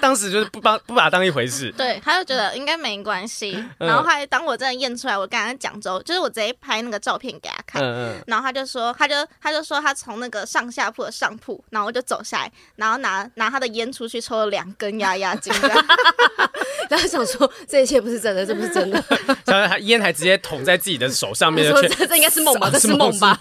[0.00, 3.52] 当时就是不把不把它当一回事， 对，他就觉得应该没关系。
[3.78, 15.50] 然后后来当我真的验出来，我跟他讲之后，就是我直接拍那个照片给他看，嗯嗯，然后他就说，他就他就说他从那个上下铺的上铺，然后我就走下来，然后拿拿他的烟出去抽了两根压压惊，
[16.90, 19.02] 然后想说这一切不是真的，这不是真的，
[19.46, 23.36] 然后他烟还直接捅在自己的手上面， 说这这应该是梦吧，这是梦吧。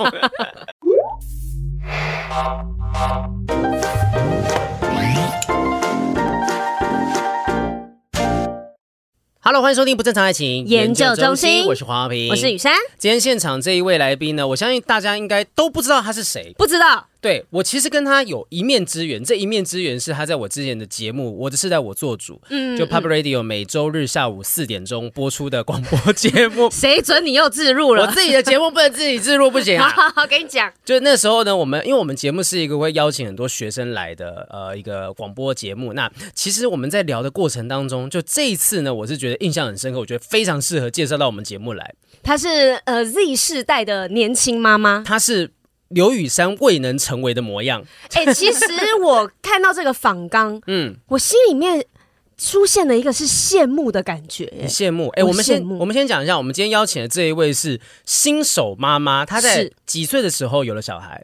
[9.47, 12.73] Hello，欢迎收听不正常爱情研究中心，我是黄浩平，我是雨珊。
[12.97, 17.05] 今天现场这一位来宾呢，我相信大家应该都不知道他是谁，不知道。
[17.26, 26.70] 对，我其实跟他有一面之缘，这一面之缘是他在我之前的节目《我的是在我做主》，嗯，就 Pop Radio 每周日下午四点钟播出的广播节目。
[26.72, 28.03] 谁准你又自入了？
[28.03, 29.90] 我自己的节目不能自己自入不行啊！
[29.90, 35.94] 好好好，跟你讲，就那时候呢，我们因为我们节目是一个会邀请很多学生来的呃一个广播节目。
[35.94, 41.96] 那其实我们在聊的过程当中，就这一次呢，我是觉得印象很深刻，我觉得非常适合介绍到我们节目来。
[42.22, 45.55] 她是呃 Z 世代的年轻妈妈，她是。
[45.95, 47.81] 刘雨珊未能成为的模样。
[48.13, 48.65] 哎、欸，其实
[49.01, 51.85] 我看到这个访纲， 嗯，我心里面
[52.38, 54.51] 出现了一个是羡慕的感觉。
[54.67, 55.07] 羡慕。
[55.11, 61.23] 哎、欸，我们先我们先讲一下，我们今天邀请的这一位是新手妈妈，她在几岁的时候有了小孩？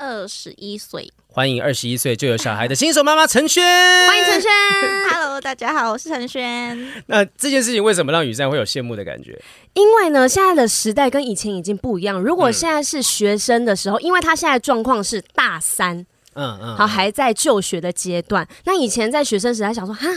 [0.00, 1.12] 二十一岁。
[1.28, 3.62] 欢迎二十一岁就有小孩的新手妈妈陈轩。
[4.08, 4.50] 欢迎陈轩，
[5.12, 6.90] Hello，大家好，我是陈轩。
[7.06, 9.38] 那这件事情为什么让雨珊会有羡慕的感觉？
[9.74, 12.18] 因为呢，现在的时代跟以前已经不一样。
[12.18, 15.98] 如果现在是学生的时候，嗯、因为他现在状况是大三，
[16.32, 18.48] 嗯嗯，好，还在就学的阶段。
[18.64, 20.08] 那以前在学生时代想说，哈。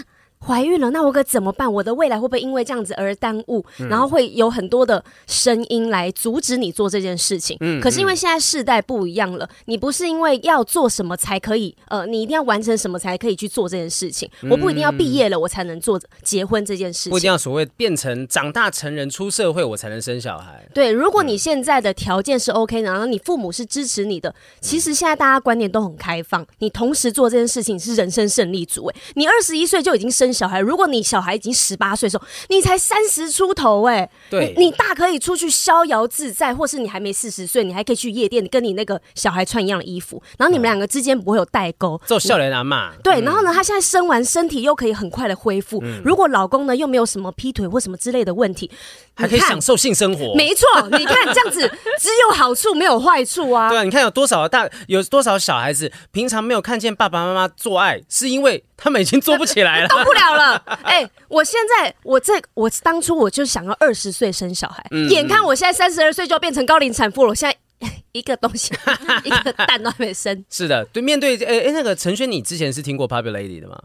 [0.46, 1.72] 怀孕了，那我可怎么办？
[1.72, 3.64] 我的未来会不会因为这样子而耽误？
[3.80, 7.56] 嗯、然后会有很多的声音来阻止你做这件事情。
[7.62, 14.30] 嗯，可是因为现在世代不一样了，你不是因为要做什么才可以，呃，你一定要完成什么才可以去做这件事情。
[14.42, 17.12] 嗯、我不一定要毕业了，我才能做结婚这件事情。
[17.12, 20.68] 不一定要所谓变成长大成人出社会，我才能生小孩。
[20.74, 28.88] 对，如果你现在的条件是 OK，然后你父母是支持你的，其实现在大家观念都很开放，你同时做这件事情是人生胜利组。
[28.88, 30.33] 哎，你二十一岁就已经生。
[30.34, 42.00] 小孩，如果你小孩已经十八岁的时候，你才三十出头，哎，对，你大可以出去逍遥自在，或是你还没四十岁，你还可以去夜店，跟你那个小孩穿一样的衣服，然后你们两个之间不会有代沟。
[42.06, 45.80] 做笑脸男嘛，对，然后呢，他现在生完身体又可以很快的恢复。
[45.84, 48.70] 嗯、如果老公呢又没有什么劈腿或什么之类的问题，
[49.16, 50.34] 还可以享受性生活。
[50.36, 50.68] 没错，
[50.98, 51.62] 你看这样子
[52.00, 53.70] 只有好处没有坏处啊。
[53.74, 60.62] 对啊，你看有多少大有多少小孩子平常没有看见爸爸妈妈做爱，是因为他们已经做不起来了，动不了了。
[60.84, 67.58] 哎、欸，我现在我这我当初我就想要二十岁生小孩，嗯、眼看我现在三十二岁就要变成高龄产妇了，我现在
[68.12, 68.74] 一个东西
[69.24, 70.44] 一个蛋都还没生。
[70.50, 73.82] 是的，对，面对哎哎、欸，那个陈轩，你之前是听过 Popular Lady 的吗？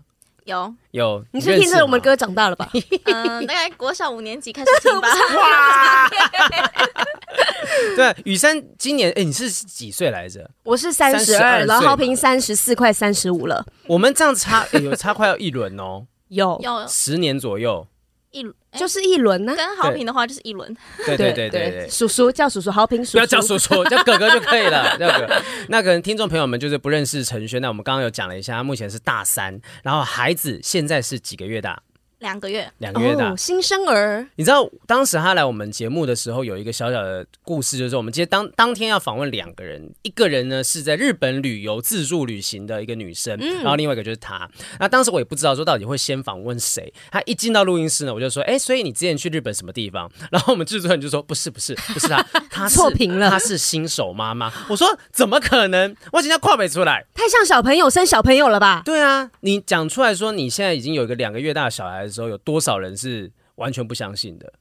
[0.48, 2.68] 有有，你是听着我们歌长大了吧？
[3.04, 5.08] 嗯， 大概国小五年级开始听吧。
[5.36, 6.08] 哇！
[7.94, 10.50] 对，雨珊今年哎、欸，你是几岁来着？
[10.64, 13.64] 我是三十二，然后豪平三十四，快三十五了。
[13.86, 16.06] 我们这样差、欸、有差快要一轮哦。
[16.28, 17.86] 有有十年左右，
[18.30, 18.44] 一
[18.78, 19.54] 就是一轮呢。
[19.56, 20.74] 跟好评的话就是一轮。
[21.06, 24.96] 对对对对对，叔叔叫叔叔，好评叔叔不要叫叔叔， 叫哥哥就可以了。
[24.98, 25.42] 叫哥哥。
[25.68, 31.82] 那可能听众朋友们就是不认识陈轩，那我们刚刚有讲了一下，他目前是大三，然后孩子现在是几个月大？
[32.18, 34.26] 两个月，两个月大、哦、新生儿。
[34.34, 44.48] 你知道当时他来我们节目的时候，有一个小小的故事，就是我们今天当当天要访问两个人，一个人呢是在日本旅游自助旅行的一个女生，嗯、然后另外一个就是他。
[44.80, 46.92] 那当时我也不知道说到底会先访问谁。
[47.10, 55.94] 他一进到录音室呢，我就说：“哎，所以你之前去日本什么地方？” 然后我们制作人就说：“不是，不是，不是他， 他错评了，他是新手妈妈。”我说：“怎么可能？
[56.12, 62.96] 我今天跨北出来，太像小朋友生小朋友了吧？”对啊，你讲出来说你现在已经有一个两个月大的小孩时候，有多少人？
[62.96, 64.52] 是完全不相信的，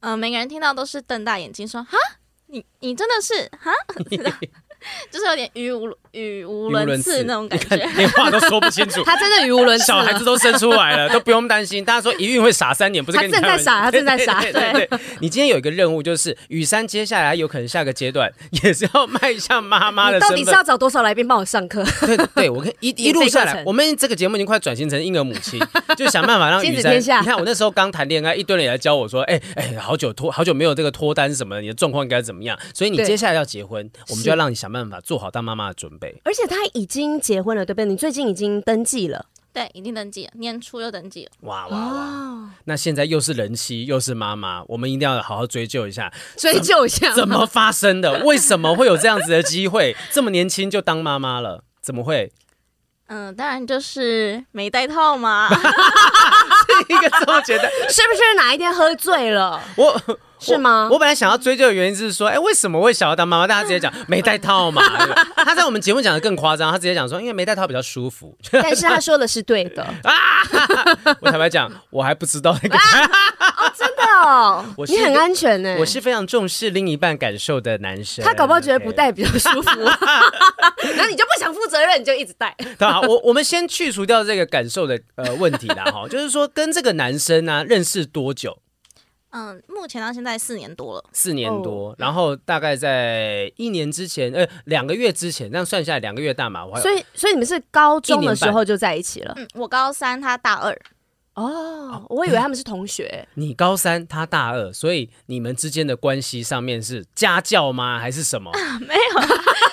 [0.00, 1.96] 嗯、每个人听到都是瞪大眼睛说：“哈，
[2.46, 3.72] 你你真的是哈？”
[5.10, 9.02] 就是有点语无语无伦次那种 感觉，连话都说不清楚。
[9.06, 11.84] 他真的语无伦次，小孩子都生出来了，都不用担心。
[11.84, 14.40] 大家说一孕会傻三年，不是跟你他正在傻，他正在傻。
[14.40, 14.88] 对对，
[15.20, 20.18] 你今天有一个任务，就是雨珊接下来有可能下个阶段也是要迈向妈妈的。
[20.20, 21.84] 到底是要找多少来宾帮我上课？
[22.06, 25.60] 对对，我看一 一路下来，我们这个节目已经快转型成婴儿母亲，
[25.96, 26.96] 就想办法让雨珊。
[26.96, 32.58] 你看我那时候刚谈恋爱，一堆人也来教我说，哎哎，好久脱好久没有这个脱单什么的，你的状况应该怎么样？
[32.74, 36.20] 所以你接下来要结婚，我们就要让你想办法做好当妈妈的准备。
[36.24, 37.84] 而且他已经结婚了，对不对？
[37.84, 41.30] 你最近已经登记了，对，已经登记了，年初又登记了。
[41.42, 42.50] 哇哇哇！
[42.64, 48.24] 那现在又是人妻，又是妈妈，我们一定要好好追究一下，追究一下怎么发生的？
[48.24, 49.96] 为什么会有这样子的机会？
[50.10, 52.32] 这么年轻就当妈妈了，怎么会？
[53.08, 55.48] 嗯，当然就是没戴套嘛。
[56.88, 59.62] 一个这么觉得， 是不是哪一天喝醉了？
[59.76, 60.00] 我。
[60.38, 60.86] 是吗？
[60.90, 63.46] 我，我本来想要追究的原因就是说，哎、欸，为什么会想要当妈妈？
[63.46, 64.82] 但他直接讲没戴套嘛。
[65.36, 68.36] 他在我们节目讲的更夸张，他直接讲说，因为没戴套比较舒服。
[68.52, 70.12] 但是他说的是对的啊！
[71.20, 72.76] 我坦白讲，我还不知道那个。
[72.76, 75.76] 哦，真的哦，你很安全呢。
[75.78, 78.24] 我是非常重视另一半感受的男生。
[78.24, 82.54] 他搞不好觉得不戴比较舒服， 然后你就不想负责任，你就一直戴。
[82.78, 88.58] 好，我我们先去除掉这个感受的呃问题啦哈，就是说跟这个男生呢、啊、认识多久？
[89.36, 99.34] 嗯，目前到现在四年多了，四年多，然后大概在一年之前，呃，两个月之前，这样算下来两个月大嘛，我所以所以你们是高中的时候就在一起了？
[99.36, 100.74] 嗯，我高三，他大二。
[101.34, 103.28] 哦，我以为他们是同学。
[103.34, 107.98] 你高三，他大二，所以你们之间的关系上面是家教吗？
[107.98, 108.50] 还是什么？
[108.80, 109.00] 没有。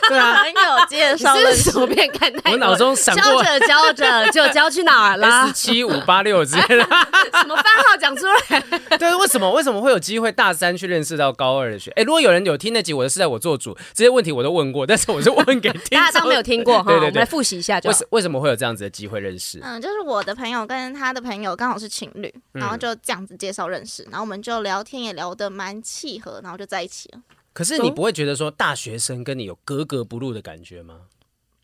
[0.09, 6.83] 对啊，朋友介绍的图片看太多，我脑中闪过，教着教着 就教去哪儿了？S 七五八六之类的，
[7.33, 8.59] 什么番号讲出来？
[8.97, 11.91] 对，为什么为什么会有机会大三去认识到高二的学？
[11.91, 16.91] 哎，如果有人有听那集，我的是在我做主，这些问题我都问过，但是我是问给听大家都没有听过哈。
[16.91, 19.59] 对对对，我们来复习一下就，为什为什么会有这样子的机会认识？
[19.63, 27.19] 嗯，就是我的朋友跟他的朋友刚好是情侣，然后就这样子介绍认识，然后我们就聊天也聊得蛮契合，然后就在一起了。
[27.53, 30.95] 可是你不会觉得说大学生跟你有格格不入的感觉吗？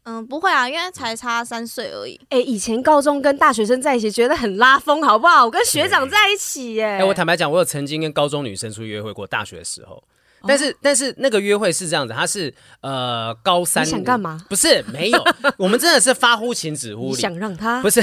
[0.04, 2.20] 嗯，不会啊，因为才差三岁而已。
[2.30, 5.46] 哎、欸，以前高中跟大学生在一起觉得很拉风，好不好？
[5.46, 6.84] 我跟学长在一起耶。
[6.86, 10.04] 哎、欸，我坦白讲，我有曾经跟高中女生出去约会过，大学的时候。
[10.48, 12.52] 但是，哦、但是那个约会是这样子，他是
[12.82, 13.86] 呃高三。
[13.86, 14.44] 你想干嘛？
[14.50, 15.24] 不是，没有，
[15.60, 17.20] 我们真的是发乎情止乎礼。
[17.20, 17.82] 想让他？
[17.82, 18.02] 不是，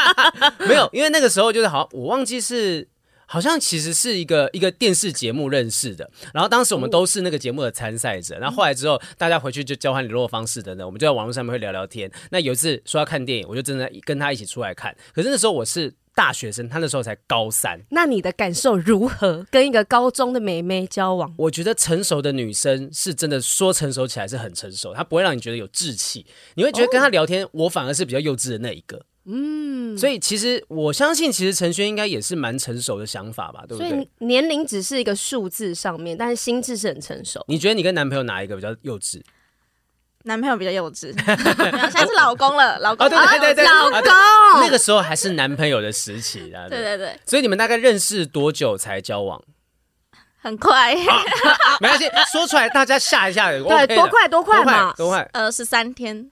[0.66, 2.88] 没有，因为那个时候就是好，我忘记是。
[3.26, 12.10] 好像其实是一个一个电视节目认识的，然后当时我们都是那个节目的参赛者，然后后来之后大家回去就交换联络方式等等，我们就在网络上面会聊聊天。
[12.30, 14.94] 那有一次说要看电影，我就真的跟他一起出来看。
[15.14, 17.80] 可是那时候我是大学生，他那时候才高三。
[17.90, 19.44] 那你的感受如何？
[19.50, 21.34] 跟一个高中的妹妹交往？
[21.38, 26.24] 我觉得成熟的女生是真的说成熟起来是很成熟，她不会让你觉得有稚气，
[26.54, 29.06] 你会觉得跟她聊天，我反而是比较幼稚的那一个。
[29.26, 33.90] 嗯，所以其实我相信，其实陈轩应该也是蛮成熟的想法吧，对不对？
[33.90, 37.42] 所以年龄只是一个数字上面，但是心智是很成熟。
[37.48, 39.22] 你觉得你跟男朋友哪一个比较幼稚？
[40.24, 46.66] 男朋友比较幼稚， 现在是老公了，老公，哦、对对对对，老公、啊，那个时候还是男朋友的时期啊。
[46.68, 49.42] 对对对，所以你们大概认识多久才交往？
[50.38, 51.22] 很快，啊、
[51.80, 53.50] 没关系，说出来大家吓一下。
[53.50, 55.26] 对，多快多快嘛，多快？
[55.32, 56.30] 呃，十三天。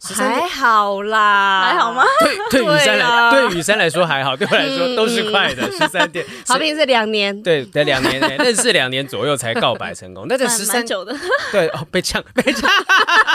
[0.00, 2.04] 还好啦，还好吗？
[2.50, 5.62] 对，对雨珊来，对雨珊来说还好，对我来说都是快的。
[5.72, 10.26] 十三点， 好比是两年，对，得两年，认识两年左右才告白成功。
[10.28, 11.16] 那这十三九的，
[11.50, 12.68] 对哦，被呛，被呛。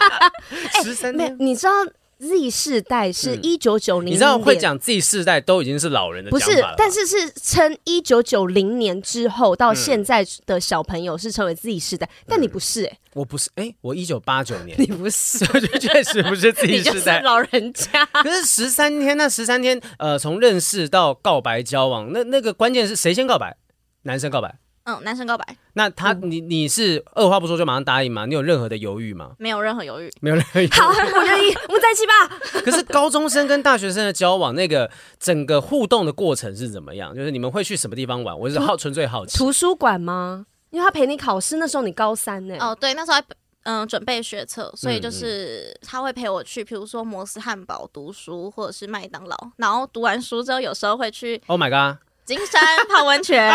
[0.84, 1.74] 十三天，你知道
[2.20, 6.30] ？Z 世代是一九九零，你知道会讲 Z 世代都已经是老人的。
[6.30, 15.40] 不是，但是是称一九九零年之后到现在的小朋友是称为 Z 世代，嗯、但你不是哎、欸，我不是哎、欸，我一九八九年， 你不是，
[15.80, 18.06] 确实不是 Z 世代，老人家。
[18.06, 23.56] 可是十三天，那十三天，呃，从认识到告白交往，那那个关键是谁先告白？
[24.04, 24.60] 男生告白。
[24.90, 28.26] 嗯，男生告白，那他你你是二话不说就马上答应吗？
[28.26, 29.34] 你有任何的犹豫吗？
[29.38, 30.70] 没有任何犹豫，没有任何犹豫。
[30.74, 32.62] 好，我愿意，我们在一起吧。
[32.66, 37.16] 可是高中生跟大学生的交往，那个整个互动的过程是怎么样？
[37.16, 38.38] 就是你们会去什么地方玩？
[38.38, 39.38] 我是好纯粹好奇。
[39.38, 40.48] 图书馆吗？
[40.72, 42.56] 因为他陪你考试，那时候你高三呢。
[42.60, 43.24] 哦，对，那时候还
[43.64, 49.36] 嗯准备学测，所以就是他会陪我去，比如说摩斯汉堡读书，或者是麦当劳。
[49.58, 51.42] 然后读完书之后，有时候会去。
[51.48, 52.00] Oh my god！
[52.30, 53.44] 金山泡温泉，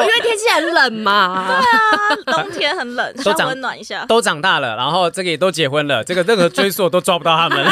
[0.00, 1.44] 因为天气很冷嘛。
[1.46, 4.06] 对啊，冬天很冷， 都温暖一下。
[4.06, 7.62] 都长大了，然后这个也都结婚了，这个任何追溯都抓不到他们。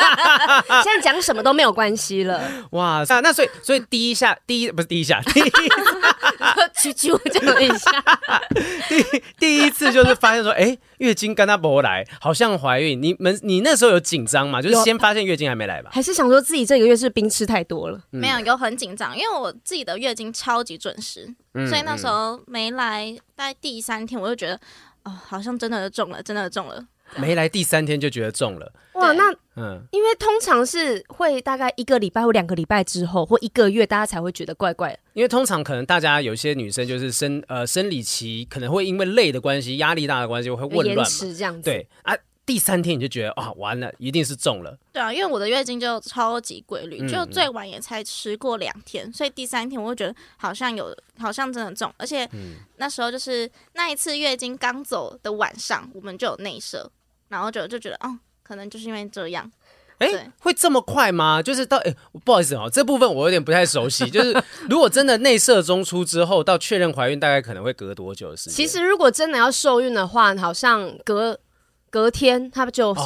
[0.82, 2.40] 现在讲什么都没有关系了。
[2.70, 5.52] 哇，那那所以所以第一下第一不是第一下第一
[6.76, 7.90] 啾啾这样一下。
[8.88, 13.00] 第第一次就是发现说，哎、欸，月经跟他不来，好像怀孕。
[13.00, 14.60] 你们你那时候有紧张吗？
[14.60, 15.90] 就是先发现月经还没来吧？
[15.92, 17.98] 还是想说自己这个月是冰吃太多了？
[18.12, 24.60] 嗯、没有，有很紧张，因为我自己的月经超级准时，嗯、所以那时候没来，大概第三天我就觉得，
[25.04, 26.84] 哦，好像真的中了，真的中了。
[27.16, 29.12] 没来第三天就觉得中了，哇！
[29.12, 34.98] 那嗯，因为通常是会大概一个礼拜或两个礼拜之后，或一个月，大家才会觉得怪怪的。
[35.12, 41.04] 因为通常可能大家有些女生就是生呃生理期可能会因为累的关系、压力大的关系会混乱嘛，
[41.36, 41.62] 这样子。
[41.62, 42.16] 对啊。
[42.46, 44.76] 第三天你就觉得啊、哦，完了，一定是中了。
[44.92, 51.90] 对啊，因为我的月经就超级规律，嗯、就最晚也才吃过两天，所以第三天我会觉得好像有，好像真的中。
[51.96, 52.28] 而且
[52.76, 56.90] 那时候就是那一次月经刚走的晚上，我们就有内射，
[57.28, 59.50] 然后就就觉得，哦，可能就是因为这样。
[59.98, 61.40] 哎、欸，会这么快吗？
[61.40, 64.08] 就是到哎、欸，不好意思哦，这部分我有点不太熟悉。
[64.10, 68.54] 就是如果真的内射中出之后，到确认怀孕，大概可能会隔多久的时间？
[68.54, 71.38] 其实如果真的要受孕的话，好像隔。
[71.94, 73.02] 隔天他就是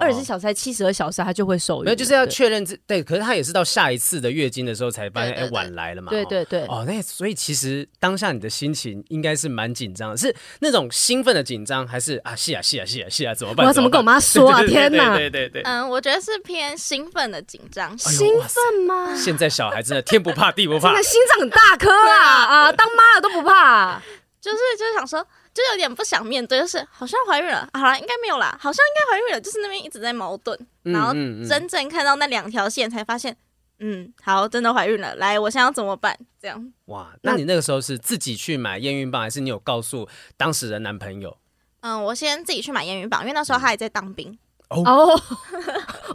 [0.00, 1.84] 二十四小时还七十二小时，他就会受孕。
[1.86, 6.10] 没有，就是要确认这对，可是他也是到下一次的月经的时候才发现，哎，晚来了嘛。
[6.10, 6.64] 对对对。
[6.66, 13.66] 哦，那所以其实当下你的心情应该是蛮紧张的，是那种兴奋的紧张，还是啊，是啊，是啊，是啊，是啊，怎么办？
[13.66, 14.62] 我要怎么跟我妈说啊？
[14.70, 15.16] 天哪！
[15.16, 15.62] 对对对。
[15.62, 17.98] 嗯，我觉得是偏兴奋的紧张。
[17.98, 19.12] 兴奋吗？
[19.16, 22.72] 现在小孩真的天不怕地不怕， 真的心脏很大颗啊啊！
[22.72, 24.00] 当妈的都不怕，
[24.40, 25.26] 就是就是想说。
[25.54, 31.12] 就有点不想面对，就是好像怀孕了，好了，应该没有啦，好像应该怀孕了，就是那边一直在矛盾，然后
[31.48, 33.36] 真正看到那两条线，才发现，
[33.78, 36.18] 嗯，好，真的怀孕了，来，我现在要怎么办？
[36.42, 36.72] 这样。
[36.86, 41.38] 哇，那你那个时候是自己去买验孕棒，还是你有告诉当时的男朋友？
[41.80, 44.36] 嗯，我先自己去买验孕棒，因为那时候他还在当兵。
[44.82, 45.20] 哦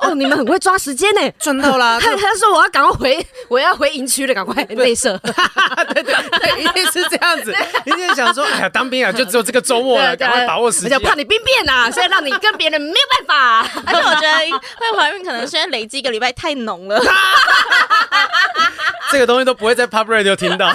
[0.01, 1.99] 哦，你们很会抓时间呢，赚到啦！
[2.01, 5.17] 他他说我要赶快回，我要回营区了，赶快内射。
[5.93, 7.53] 对对对，一定是这样子。
[7.85, 10.99] 一定想说，哎呀，当兵啊，就只有这个周末了，赶快把握时间。
[11.01, 13.81] 怕你兵变呐， 所以让你跟别人没有办法。
[13.85, 14.37] 而且我觉得
[14.77, 17.01] 会怀孕，可能现在累积一个礼拜太浓了。
[19.11, 20.71] 这个东西都不会在 Pub Radio 听到。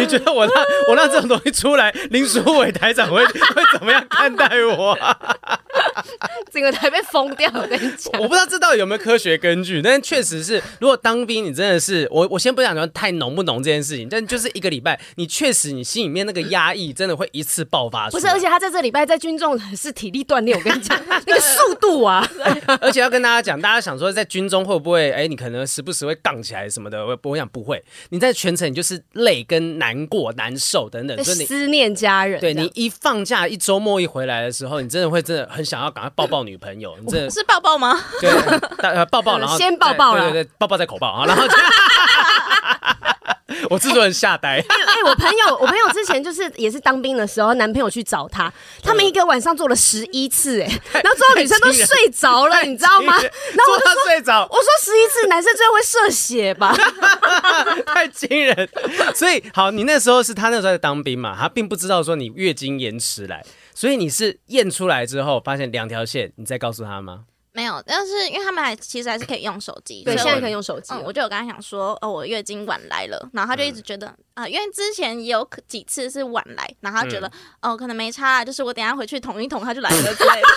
[0.00, 4.96] 你觉得我让 我让这种东西出来，林书伟台长会 会怎么样看待我？
[6.52, 8.20] 整个台被封掉，我跟你讲。
[8.20, 18.20] 我不知道这到底有没有科学根据，但确实是，如果当兵，你真的是我我先不讲说太浓不浓这件事情，但就是一个礼拜，你确实你心里面那个压抑真的会一次爆发出来。
[18.20, 22.26] 不是，而且他在这礼拜在军中是体力锻炼，我跟你讲，那个速度啊，
[22.80, 32.40] 而且要跟大家讲，大家想说在军中会不会哎，你可能时不时会杠起来什么的，我我想不会，你在全程你就是累跟难过难受等等，所以你思念家人。
[32.40, 36.94] 对，你一放假一周末一回来的时候，你真的会真的很想要赶快抱抱女朋友。
[37.00, 37.98] 你真的 是抱抱吗？
[38.20, 38.30] 对，
[39.10, 41.54] 抱抱，然后先抱抱了，对对对，抱抱再口爆啊，然后就。
[43.70, 44.58] 我制作人吓呆。
[44.58, 53.14] 哎，我朋友，我朋友之前就是也是当兵的时候，男朋友去找他，他们一个晚上做了十一次，哎，然后最后女生都睡着了，你知道吗？
[53.14, 56.76] 然后我就说睡着，我说十一次，男生最后会射血吧？
[57.86, 58.68] 太惊人。
[59.14, 67.20] 所以好，你那时候是他那时候在当兵嘛，他并不知道说你月经延迟来，所以你是验出来之后发现两条线，你再告诉他吗？
[67.60, 70.94] 没有，但是因为他们还其实还是可以用手机，对，现在可以用手机。
[70.94, 77.26] 嗯，我就有跟他讲说，哦，我月经晚来了，然后他就一直觉得啊、嗯呃，因为之前也有几次是晚来，然后他觉得、
[77.60, 80.48] 嗯、哦，可能没差，就是我等下回去捅一捅，他就来了之类的。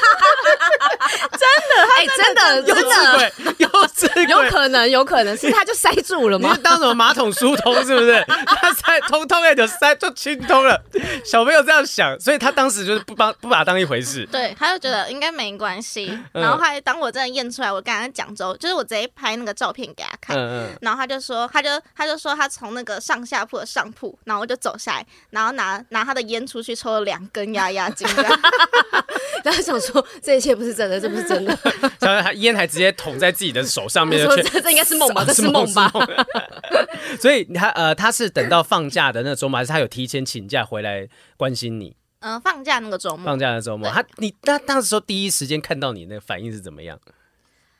[1.31, 6.51] 真的，哎，真的，有智慧，有智慧，有可能，有可能是他就塞住了吗？
[6.51, 8.23] 你是当什么马桶疏通是不是？
[8.47, 10.81] 他塞通通哎，就塞就清通了。
[11.25, 14.25] 小朋友这样想，所以他当时就是不帮不把它当一回事。
[14.31, 16.79] 对，他就觉得应该没关系，然后还。
[16.83, 28.07] 当我真的验出来，我跟他讲之后，就是我直接拍那个照片给他看，嗯嗯，然后他就说，他就他就说他从那个上下铺的上铺，然后我就走下来，然后拿拿他的烟出去抽了两根压压惊，
[29.43, 31.57] 然后想说这一切不是真的，这不是真的，
[31.99, 35.91] 然后 他烟还直接捅在自己的手上面， 说这这应该是梦吧，这是梦吧，
[37.19, 41.07] 所以他呃他是等到放假的那个周末，还是他有提前请假回来
[41.37, 41.95] 关心你？
[42.23, 46.97] 嗯，放假那个周末，放假的周末，他你他当时说第一时间看到你那个反应是怎么样？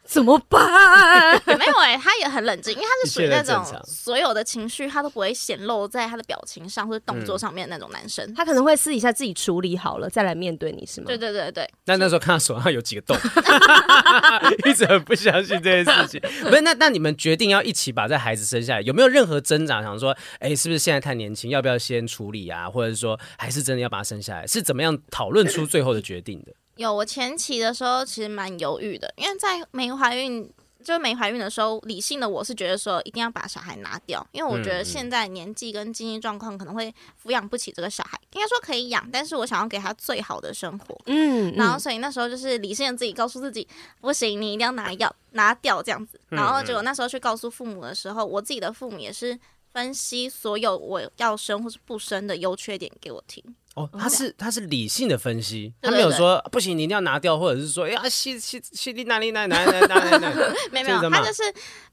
[0.06, 1.42] 怎么办？
[1.58, 11.08] 没有哎、欸，他也很冷静，因为他是属于那种所有的情绪他都不会显露在他的表情上或者动作上面的那种男生，嗯、他可能会私底下自己处理好了再来面对你，是吗？
[11.08, 11.70] 对对对对。
[11.86, 13.18] 那那时候看他手上有几个洞，
[14.70, 16.22] 一直很不相信这件事情。
[16.42, 19.82] 不是，那那你们决定要一起把这孩子生下来，有没有任何挣扎？
[19.82, 22.70] 想说，哎、欸，是不是现在太年轻，要不要先处理啊？
[22.70, 24.46] 或者是说，还是真的要把他生下来？
[24.48, 26.52] 是怎么样讨论出最后的决定的？
[26.76, 30.52] 有，我前期的时候其实蛮犹豫的，因为在没怀孕。
[30.84, 38.20] 就没怀孕的时候，理性的我是觉得说一定要把小孩拿掉，因为我觉得现在年纪跟经济状况可能会抚养不起这个小孩。
[38.34, 41.02] 应该说可以养，但是我想要给他最好的生活。
[41.06, 43.66] 嗯，然后所以那时候就是理性的自己告诉自己，
[44.02, 46.20] 不行，你一定要拿药拿掉这样子。
[46.28, 49.40] 然后结果那时候去告诉父母的时候，我自己的父母也是
[49.72, 53.42] 分析所有我要生或是不生的优缺点给我听。
[53.76, 61.42] 哦，他是他是理性的分析，他没有说不行，你一定要拿掉，或者是说，哎呀，吸吸吸哪里哪里哪里哪里哪里，没有 没有，他就是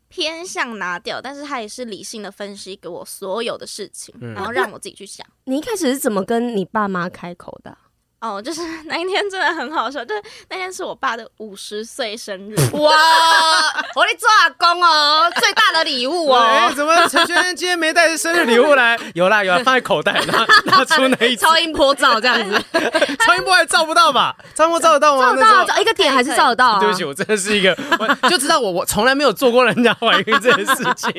[0.08, 5.26] 偏向拿掉，但是他也是理性的分析给我所有的事情，然后让我自己去想。
[5.44, 7.76] 你一开始是怎么跟你爸妈开口的？
[8.20, 12.92] 哦，就是 那一天真的很好笑，就是那天是我爸的五十岁生日， 哇！
[13.94, 16.38] 我的做阿公哦，最大的礼物哦。
[16.38, 18.98] 哎，怎么陈轩今天没带生日礼物来？
[19.14, 22.62] 有啦有啦，放在口袋，拿拿出那一超音波照这样子，
[23.24, 24.36] 超音波还照不到吧？
[24.54, 25.30] 超音波照得到吗？
[25.30, 26.78] 照得到，一个点还是照得到。
[26.78, 31.10] 对不起，我真的是一个，我就知道我我从来没有做过人家怀孕这件事情，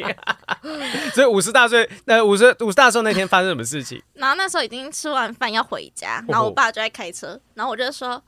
[1.15, 3.99] 所以五十大岁，呃，五十五十大寿那天发生什么事情？
[4.13, 6.90] 然后那时候已经吃完饭要回家，然后我爸就在。
[6.91, 8.21] 开车，然后我就说：“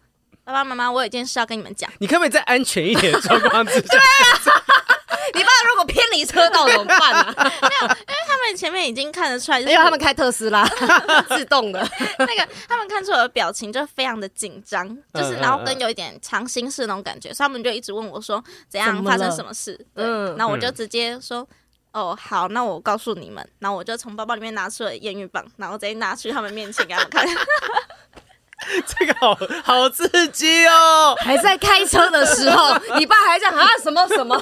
[0.44, 1.90] 爸爸妈妈，我有一件事要跟你们讲。
[2.00, 3.82] 你可不可以在安全一点的状况之下？
[3.82, 4.64] 对啊，
[5.36, 7.34] 你爸如果偏离车道怎么办啊？
[7.38, 10.68] 没有，因为他们前面已经看得出来，因为他们开特斯拉
[11.30, 11.80] 自动的，
[12.20, 19.80] 那个他们看出我的表情就非常的紧张，就是然后跟有一点藏心事那种感觉，所以他们就一直问我说怎样发生什么事。
[19.96, 21.48] 嗯，然后我就直接说。”
[21.94, 27.24] 哦，好，那我告诉你们，然后我就从包包里面拿出了验孕棒，然后直接拿去他们面前给他们看。
[28.88, 31.16] 这个好好刺激哦！
[31.20, 34.36] 还在开车的时候， 你爸还在啊什么什么？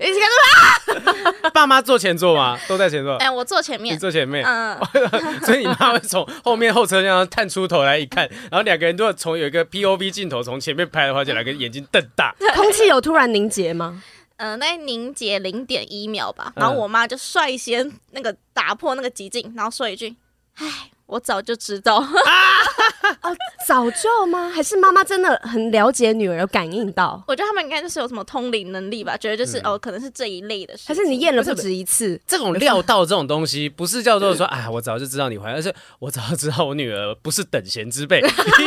[0.00, 1.00] 一起开车
[1.42, 1.50] 啊！
[1.54, 2.58] 爸妈坐前座吗？
[2.68, 3.16] 都在前座。
[3.16, 4.44] 哎，我坐前面，你坐前面。
[4.44, 4.78] 嗯。
[5.44, 12.34] 所以你妈会从后面后车厢探出头来一看，然后两个人都要从有一个 POV 镜头从前面拍的话，就两个眼睛瞪大。
[12.54, 14.02] 空气有突然凝结吗？
[14.38, 20.14] 嗯、呃，那凝结零点一秒吧，然后我妈就率先那个打破那个寂静，然后说一句
[20.58, 21.98] ：“唉。”我早就知道，
[23.22, 23.36] 哦，
[23.66, 24.50] 早就吗？
[24.52, 27.22] 还是妈妈真的很了解女儿，有感应到？
[27.28, 30.84] 我觉得他们应该就是有什么通灵能力吧，觉得就是、嗯、哦，可能是这一类的事。
[30.88, 32.20] 还是你验了不止一次？
[32.26, 38.66] 这种料到这种东西，不是叫做说，哎，我早就知道你怀，而是我早就知道我女儿不是等闲之辈， 一定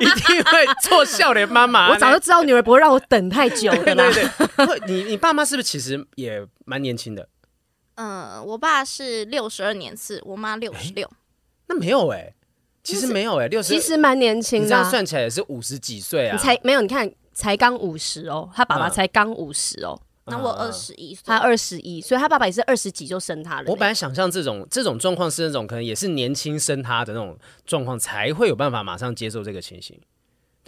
[0.00, 1.88] 一定会做笑脸妈妈。
[1.90, 4.04] 我早就知道女儿不会让我等太久的啦。
[4.12, 7.28] 对对对，你你爸妈是不是其实也蛮年轻的？
[7.94, 11.10] 嗯，我爸是六十二年次，我妈六十六。
[11.68, 12.34] 那没有哎、欸，
[12.82, 16.32] 其实没有哎、欸，六十其实蛮年轻的、啊，你这样算起来也是五十几岁啊。
[16.32, 23.70] 你才没有，你看才刚五十哦，他爸爸才刚五十哦，那、嗯、我二十一，他二十一，所以他爸爸也是二十几就生他了。
[23.70, 30.00] 我本来想象这种这种状况是那种可能也是年轻生他的那种状况才会有办法马上接受这个情形。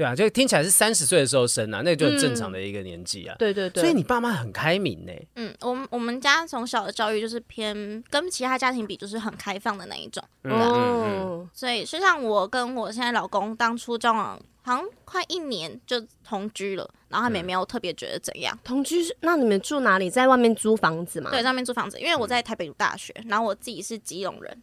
[0.00, 3.34] 对啊，就听起来是三十岁的时候生啊，那个就很正常的一个年纪啊。
[3.34, 5.12] 嗯、对对对，所以你爸妈很开明呢。
[5.34, 10.24] 嗯，我们我们家从小的教育就是偏跟其他家庭比，就是很开放的那一种。
[10.44, 18.58] 哦，所以就像我跟我现在老公当初交往，好像快一年就同居了，然后他们也没有特别觉得怎样。
[18.64, 19.04] 同居？
[19.20, 20.08] 那你们住哪里？
[20.08, 21.28] 在外面租房子吗？
[21.30, 24.62] 对，在外面租房子，因为我在台北读大学，然后我自己是基隆人。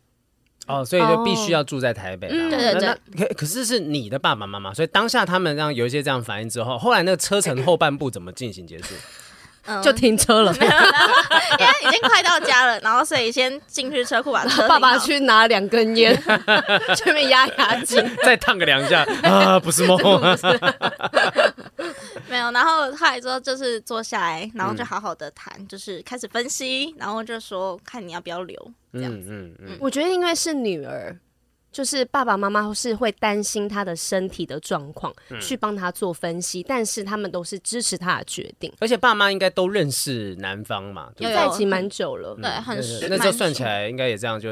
[0.67, 2.27] 哦，所以就必须要住在台北。
[2.27, 3.27] 对对对。
[3.27, 8.93] 可可是是你的爸爸妈妈，所以当下他们让有一些这样反应之后，后来那个车程后半部怎么进行结束？
[9.84, 10.53] 就停车了。
[10.60, 14.65] 没有，因为已经快到家了，然后所以先进去车库把车。
[14.67, 16.15] 爸爸去拿两根烟，
[16.95, 19.97] 顺便压压惊，再烫个两下啊，不是梦。
[22.30, 29.27] 没有，然后后来之后就是坐下来，然后就好好的谈，嗯、就是开始分析，然后就说看你要不要留这样子。
[29.30, 31.15] 嗯嗯嗯、我觉得因为是女儿，
[31.77, 38.73] 就是爸爸妈妈是会担心他的身体的状况，嗯、去帮他做分析，但是他们都是支持他的决定。
[38.79, 43.05] 而且爸妈应该都认识男方嘛，对，在一起蛮久了，对，很熟。
[43.07, 44.51] 那时候算起来应该也这样，就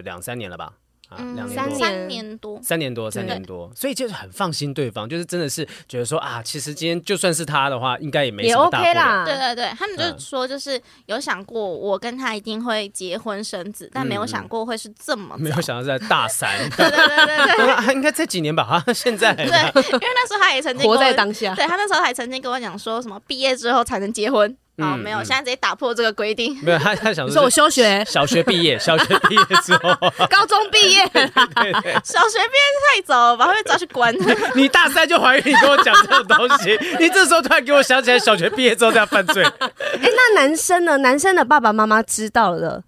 [0.00, 0.72] 两三年了吧。
[1.18, 8.90] 嗯，三三年多，三年多，三年多，所以就是很放心对方，就是真的是觉得说啊，其实今天就算是他的话，应该也没什么大不了。
[8.90, 9.24] 也 OK 啦。
[9.24, 16.50] 对对对，他们就说就是有想过我跟他一定会结婚生子，但没有想过会是这么，没有想到是在大三。
[16.70, 18.64] 对对对对对， 应该这几年吧？
[18.64, 19.52] 啊，现在对，因为
[20.00, 24.56] 那时候他也曾经活在当下，对他那时候还曾经跟我讲说什么毕业之后才能结婚。
[24.78, 26.58] 哦，没有，现在直接打破这个规定。
[26.60, 29.94] 没有，他他想说， 我休学，小学毕业，小学毕业之后，
[30.28, 31.04] 高中毕业，
[32.02, 34.12] 小学毕业太早了，把他会抓去关。
[34.56, 39.44] 你大三就怀孕，你跟我讲这种东西，你这时候突然给我想起来小学毕业之后这样犯罪。
[39.44, 40.96] 哎，那男生呢？
[40.98, 42.82] 男生的爸爸妈妈知道了，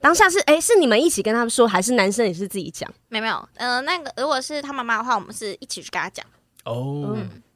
[0.00, 2.90] 当下是哎，是你们一起跟他们说，还是男生也是自己讲？
[3.08, 6.24] 没有没有，呃，那个如果是他妈妈的话，我们是一起去跟他讲。
[6.64, 7.14] 哦，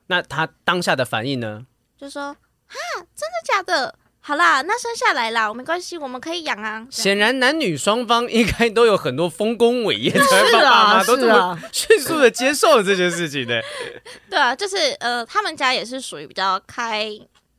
[0.08, 1.64] 那他当下的反应呢？
[1.98, 2.36] 就是说。
[2.72, 3.94] 哈，真的假的？
[4.24, 6.86] 好啦，那生下来啦，没关系，我们可以养啊。
[6.90, 13.60] 显然男女双方应该都有很多丰功伟业，才会 爸妈都这么迅速的接受了这件事情的。
[14.30, 17.10] 对啊，就是呃，他们家也是属于比较开。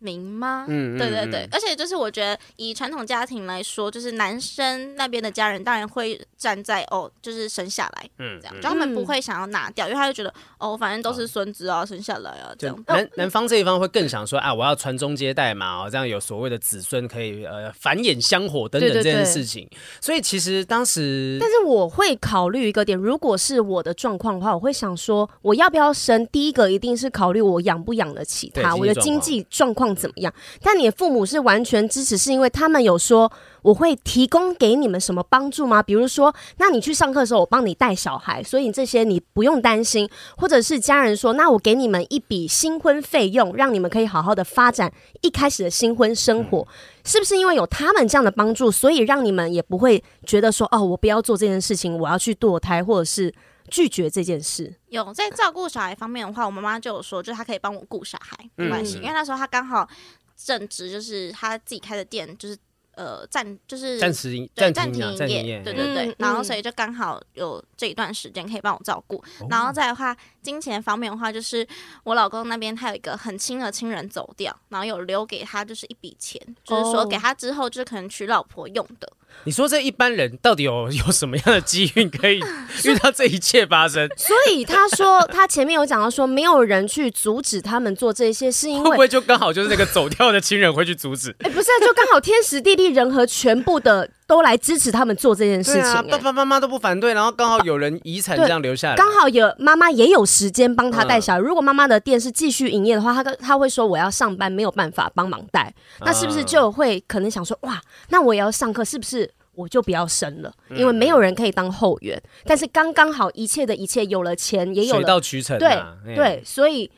[0.03, 0.65] 明吗？
[0.67, 12.83] 嗯，对对对，而且就是我觉得以传统家庭来说，就是男生那边的家人当然会站在哦，就是生下来，嗯，这样，就他们不会想要拿掉，因为他就觉得哦，反正都是孙子啊，生下来啊，这样。
[12.87, 19.69] 男男方这一方会更想说啊，我要传宗接代嘛，哦，这样有所谓的子孙可以呃繁衍香火等等这件事情。
[20.01, 26.25] 所以其实当时，但是我会考虑一个点，如果是我的状况的话，我会想说，我要不要生？
[26.27, 29.92] 第一个一定是考虑我养不养得起他，我的经济状况。
[29.95, 30.33] 怎么样？
[30.61, 35.81] 但你的父母是完全支持，是因为他们有说我会提供给你们什么帮助吗？
[35.81, 40.09] 比如说，那你去上课的时候，我帮你带小孩，所以这些你不用担心。
[40.37, 46.67] 或者是家人说，那我给你们一笔新婚费用，让你们可以好好的发展一开始的新婚生活，
[47.03, 53.33] 是不是因为有他们这样的帮助，所以让你们也不会觉得说，哦，我不要做这件事情，我要去堕胎，或者是？
[53.73, 54.71] 拒绝这件事。
[54.89, 59.89] 有在照顾小孩方面的话，我妈妈就有说，就是她可以帮我顾小孩，没关系，嗯、因为那时候她刚好
[60.37, 62.55] 正值就是她自己开的店，就是
[62.93, 69.19] 呃暂就是暂时对暂停营业，对对对，嗯、然后所以就刚好有这一段时间可以帮我照顾。
[69.41, 71.67] 嗯、然后再的话，金钱方面的话，就是
[72.03, 79.11] 我老公那边他有一个很亲的亲人走掉，然后有留给他就是一笔钱，就是说给他之后就是可能娶老婆用的。
[79.45, 82.39] 你说这一般人到底有 有什么样的机运可以
[82.85, 84.07] 遇到这一切发生？
[84.17, 91.35] 所以他说他前面有讲到说没有人去阻止他们做这些，是因为会不会就刚好就是那个走掉的亲人会去阻止？
[91.39, 101.39] 哎，不是，就刚好天时地利人和全部的都来支持他们做这件事情，啊，爸爸妈妈都不反对，然后刚好有人遗产这样留下来，刚好有妈妈也有时间帮他带小孩。
[101.39, 109.31] 如果妈妈的店是继续营业的话，他他会说我要上班没有办法帮忙带，那是不是就会可能想说哇，那我也要上课，是不是？
[109.53, 112.17] 我就不要生了，因为没有人可以当后援。
[112.17, 115.59] 嗯、但是刚刚好，一切的一切有了钱，也有了水到渠成、啊。
[115.59, 115.69] 对、
[116.07, 116.89] 嗯、对，所以。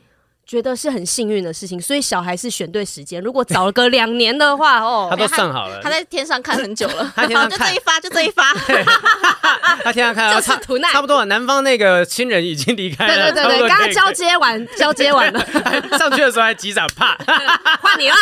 [0.46, 3.20] 觉得是很幸运的事情，所以小孩是选对时间。
[3.20, 8.54] 如果早了个两年的话， 哦，他都算好了，他在天上看很久了， 他天上看就这一发，就这一发，
[9.82, 11.24] 他天上看，就是图难，差不多了。
[11.24, 15.44] 南方那个亲人已经离开了，对对对对，刚刚交接完，交接完了，
[15.98, 17.18] 上去的时候还击掌，怕。
[17.80, 18.14] 换你了，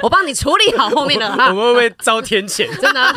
[0.00, 2.66] 我帮你处理好后面的，我们会不会遭天谴？
[2.80, 3.14] 真的，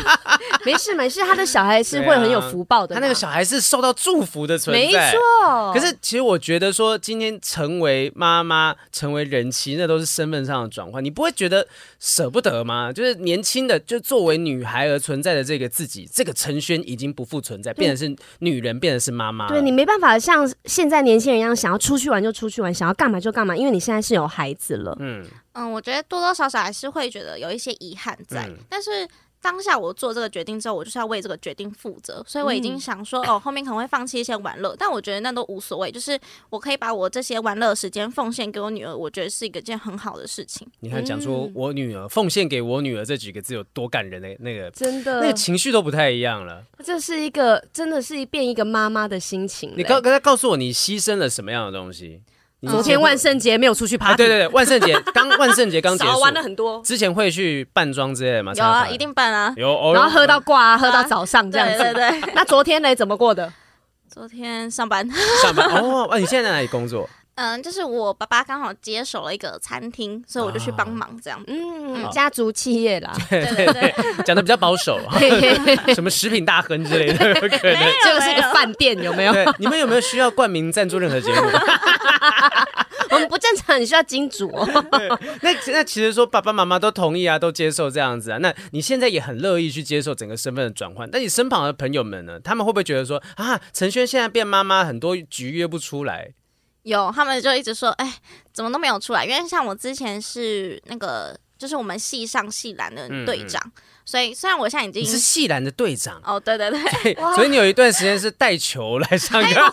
[0.64, 5.72] 没事没事，他的小孩是会很有福报的，他那个小孩是受到祝福的存在，没错。
[5.72, 7.77] 可是其实我觉得说，今天成。
[7.78, 11.04] 成为妈妈，成为人妻，那都是身份上的转换。
[11.04, 11.64] 你不会觉得
[12.00, 12.92] 舍不得吗？
[12.92, 19.46] 就是年轻的，就作为女孩而存在的这个自己，这个陈轩已经不复存在，变成是女人，变成是妈妈。
[19.46, 24.96] 对，你没办法像现在年轻人一样，想要出去玩就出去玩，想要干嘛就干嘛，因为你现在是有孩子了。
[24.98, 29.06] 嗯嗯，我觉得多多少少还是会觉得有一些遗憾在，嗯、但是。
[29.48, 40.68] 当下我做这个决定之后，我就是要为这个决定负责，所以我已经想说，哦，后面可能会放弃一些玩乐，但我觉得那都无所谓，就是我可以把我这些玩乐时间奉献给我女儿，我觉得是一个件很好的事情。
[40.80, 46.62] 你看，讲出我女儿奉献给我女儿这几个字有多感人的那个，真的，那个情绪都不太一样了。
[46.84, 49.72] 这是一个，真的是变一个妈妈的心情。
[49.74, 52.20] 你刚刚才告诉我，你牺牲了什么样的东西？
[52.66, 54.16] 昨天万圣节没有出去趴、啊。
[54.16, 56.82] 对对对，万圣节 刚万圣节刚结束，玩了很多。
[56.82, 58.52] 之前会去扮装之类的吗？
[58.56, 59.54] 有啊，一定扮啊。
[59.56, 61.78] 有，然后喝到挂、啊，喝到早上这样子。
[61.78, 62.32] 对对对。
[62.34, 62.94] 那昨天呢？
[62.94, 63.52] 怎么过的？
[64.12, 65.08] 昨天上班。
[65.42, 67.08] 上班哦，那你现在在哪里工作？
[67.40, 71.40] 嗯，就是我爸爸刚好接手了一个餐厅，所以我就去帮忙这样。
[71.46, 73.12] 嗯，家族企业啦。
[73.30, 73.94] 对 对对，
[74.26, 74.98] 讲的比较保守，
[75.94, 79.32] 什么食品大亨之类的，可能这个是一个饭店，有没有？
[79.58, 81.48] 你们有没有需要冠名赞助任何节目？
[83.10, 84.52] 我们不正常，你需要金主。
[85.40, 88.38] 那那其实说爸爸妈妈都同意啊，都接受这样子啊。
[88.38, 91.08] 那你现在也很乐意去接受整个身份的转换。
[91.08, 92.40] 但你身旁的朋友们呢？
[92.42, 96.32] 他们会不会觉得说啊，陈轩现在变妈妈，很多局约不出来？
[96.88, 98.14] 有，他们就一直说，哎，
[98.52, 99.24] 怎么都没有出来？
[99.24, 103.72] 因为像我之前是那个，就是我们系上系篮的队长，嗯。
[103.76, 106.20] 嗯，所以虽然我现在已经你是系篮的队长。
[106.24, 106.82] 哦，对对对，
[107.14, 109.72] 对所以你有一段时间是带球来上课，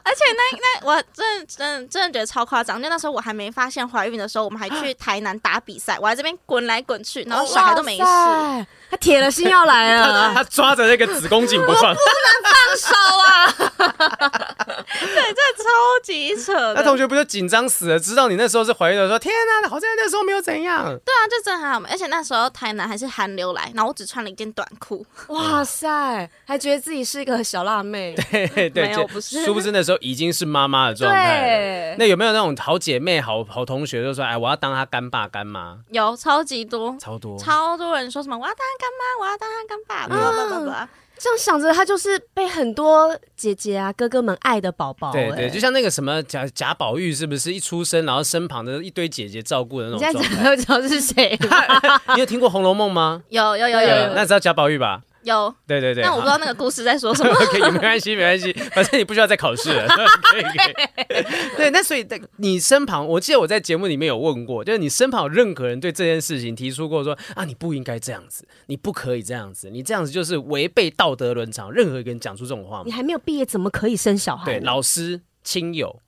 [0.04, 8.04] 而且那那我真的真的真的觉得超夸张，就那时候我还没发现怀孕的时候，我们还去台南打比赛，我在这边滚来滚去，然后小孩都没事。
[8.90, 13.46] 他铁了心要来了，他抓着那个子宫颈不放，我不能放手啊！
[15.00, 15.70] 对，这超
[16.02, 16.74] 级扯。
[16.74, 18.00] 那同学不就紧张死了？
[18.00, 19.32] 知道你那时候是怀孕的，说天
[19.62, 20.84] 哪，好像那时候没有怎样。
[20.84, 25.06] 对啊，就真的很好，而且那时候台南还是寒流来，然后我只穿了一件短裤。
[25.28, 28.16] 哇塞，还觉得自己是一个小辣妹。
[28.32, 29.44] 对对，没有不是。
[29.44, 31.40] 殊不知那时候已经是妈妈的状态。
[31.40, 31.96] 对。
[31.98, 35.78] 那有没有那种好姐妹、好好同学，就说哎，我要当她干爸干妈？
[35.90, 40.88] 有，超级多，超多，超多人说什么我要当她干妈，我要当她干爸，爸爸爸爸。
[41.22, 45.12] 这样想着，他就是被很多姐姐啊、哥哥们爱的宝宝。
[45.12, 50.20] 对对，就像那个什么贾贾宝玉，是不是一出生，然后身旁的一堆姐姐照顾的那种状态？
[50.30, 51.38] 你现在知道是谁？
[52.14, 53.22] 你有听过《红楼梦》吗？
[53.28, 55.02] 有有有有，有，那知道贾宝玉吧？
[55.22, 57.34] 有，对对对，但我不知道那个故事在说什么。
[57.34, 59.86] 可以，没关系，没关系，反正你不需要再考试了。
[59.86, 60.48] 可以，可
[61.20, 61.26] 以。
[61.56, 71.70] 对，那所以在你身旁，我记得我在节目里面有问过，就是你身旁有任何人对这件事情提出过说啊，你不应该这样子，你不可以这样子，你这样子就是违背道德伦常。
[71.70, 72.84] 任何一个人讲出这种话吗？
[72.86, 74.44] 你还没有毕业，怎么可以生小孩？
[74.44, 76.00] 对，老师、亲友。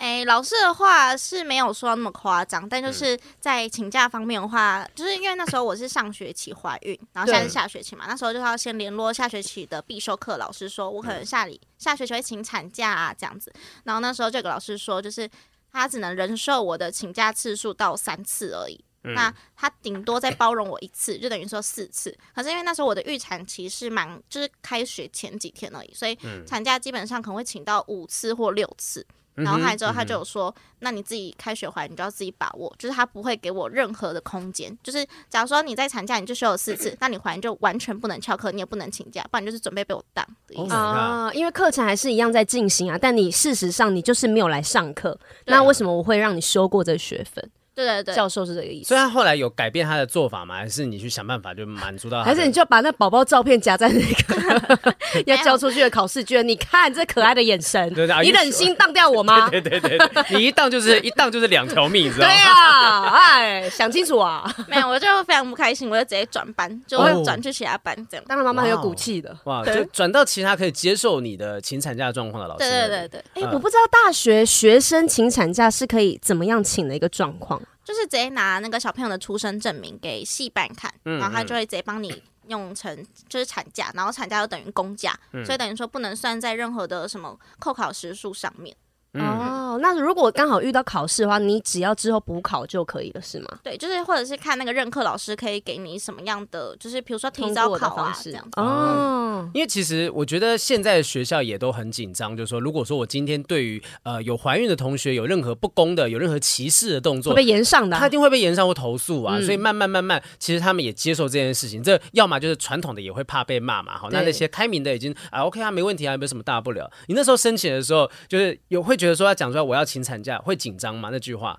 [0.00, 13.52] 哎，老师的话是没有说那么夸张，但就是在请假方面的话，就是因为那时候我是上学期怀孕，然后现在是下学期嘛，那时候就要先联络下学期的必修课老师，说我可能下里下学期会请产假啊这样子，
[13.84, 15.28] 然后那时候这个老师说，就是
[15.70, 22.16] 他只能忍受我的请假次数到三次而已，那他顶多再包容我一次，就等于说四次。
[22.34, 29.06] 可是因为那时候我的预产期是蛮，就是开学前几天而已，所以产假基本上可能会请到五次或六次。
[29.42, 34.76] 然后来之后，他就有说：“那你自己开学回来，你就要自己把握，就是他不会给我任何的空间。
[34.82, 41.26] 就是假如说你在产假，你就休了四次， 那你回来就完全不能翘课，你也不能请假，不然就是准备被我当的意思啊。
[41.26, 47.50] Oh、因为课程还是一样在进行啊，但你事实上你就是没有来上课，那为什么我会让你修过这学分？”
[47.84, 48.88] 对对对，教授是这个意思。
[48.88, 50.56] 所以他后来有改变他的做法吗？
[50.56, 52.24] 还是你去想办法就满足到他？
[52.24, 54.94] 还是你就把那宝宝照片夹在那个
[55.26, 56.46] 要交出去的考试卷？
[56.46, 59.48] 你看这可爱的眼神，对对，你忍心当掉我吗？
[59.50, 59.98] 对对对，
[60.30, 62.32] 你一当就是 一当就是两条命，你知道吗？
[62.32, 64.44] 对啊，哎，想清楚啊！
[64.68, 68.24] 没有，我就非常不开心，我就直接转班，就会转去其他班这样。
[68.26, 72.68] 当然妈妈很有骨气的，哇，就转到其他可以接受你的请产假状况的老师。
[72.68, 77.60] 对对对对，哎，我不知道大学学生请产假是可以怎么样请的一个状况。
[77.84, 88.76] 就是直接拿那个小朋友的出生证明给系办看，然后他就会直接帮你用成就是产假，然后产假就等于公假，嗯、所以等于说不能算在任何的什么扣考时数上面。
[89.12, 93.58] 嗯、哦，那如果刚好遇到考试的话，你只要之后补考就可以了，是吗？
[93.62, 98.50] 对，就是或者是看那个任课老师可以给你什么样的，就是比如说提早考啊这样子。
[98.60, 109.38] 哦，因为其实我觉得现在的学校也都很紧张，就是说，如果说我今天对于呃有怀孕的同学有任何不公的、有任何歧视的动作，会被延上的、啊，他一定会被延上或投诉啊。
[109.38, 111.82] 嗯、所以慢慢慢慢，其实他们也接受这件事情。
[111.82, 116.88] 这要么就是传统的也会怕被骂嘛，好，那那些开明的已经啊 OK 啊，没问题啊，没有什么大不了。
[117.08, 119.80] 你那时候申请的时候，就是有会觉得说要讲出来我要。
[119.80, 121.08] 要请产假会紧张吗？
[121.10, 121.58] 那句话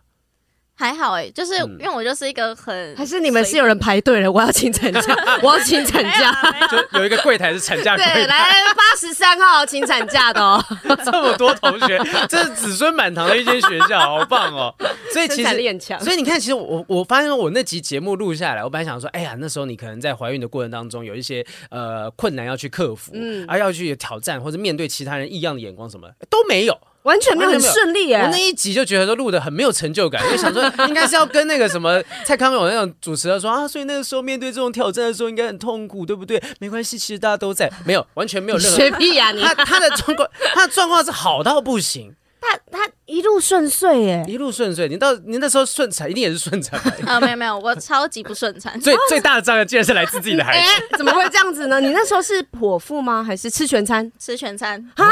[0.75, 5.01] 还好哎、欸，就是因为我就是一个很、嗯、还是你们是有人排队了，我要请产假，
[5.41, 6.32] 我要请产假，
[6.69, 8.13] 就有一个柜台是产假柜台。
[8.13, 8.38] 对，来
[8.75, 10.63] 八十三号请产假的哦，
[11.04, 11.99] 这么多同学，
[12.30, 14.71] 这是子孙满堂的一间学校，好棒哦。
[15.12, 26.80] 所以其实，所以你看，其实我我发现我那集节目录下来，我本来想说，哎呀，那时候你可能在怀孕的过程当中有一些呃困难要去克服，嗯，而要去挑战或者面对其他人异样的眼光什么都没有。
[27.04, 28.24] 完全没有很顺利哎！
[28.24, 36.42] 我那一集就觉得说录的很没有成就感， 因为想说应该是要跟那个什么蔡康永那种主持人说啊，所以那个时候面对这种挑战的时候应该很痛苦，对不对？
[36.60, 39.32] 没关系，其实大家都在，没有完全没有任何 学屁呀！
[39.32, 42.14] 你他他的状况，他的状况是好到不行。
[42.41, 44.89] 他他一路顺遂耶，一路顺遂。
[44.89, 46.80] 你到你那时候顺产，一定也是顺产。
[47.06, 48.80] 啊，没有没有，我超级不顺产。
[48.82, 51.80] 最最大的障碍竟然是来自自己的孩子，欸，怎么会这样子呢？
[51.80, 53.23] 你那时候是剖腹吗？
[53.23, 54.12] 还是吃全餐？
[54.17, 55.06] 吃全餐啊？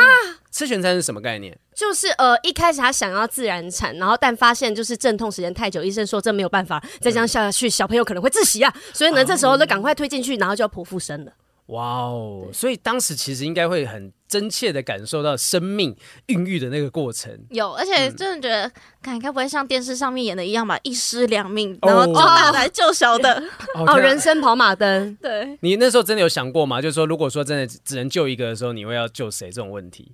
[0.52, 1.56] 吃全餐是什么概念？
[1.76, 8.74] 就是呃，一开始他想要自然产，然后但发现就是阵痛时间太久，医生说这没有办法，再这样下去，小朋友可能会窒息啊。
[8.92, 11.32] 所以呢，这时候就赶快推进去，然后就要剖腹生了。
[11.70, 12.48] 哇哦！
[12.52, 17.32] 所以当时其实应该会很真切的感受到生命孕育的那个过程。
[17.52, 18.72] 有，而且真的觉得，
[19.04, 20.80] 看该不会像电视上面演的一样吧？
[20.82, 23.44] 一尸两命，然后救大来救小的，
[23.86, 25.16] 哦，人生跑马灯。
[25.22, 26.82] 对，你那时候真的有想过吗？
[26.82, 29.52] 就是说，如果说真的只能救一个的时候，你会要救谁？
[29.52, 30.14] 这种问题，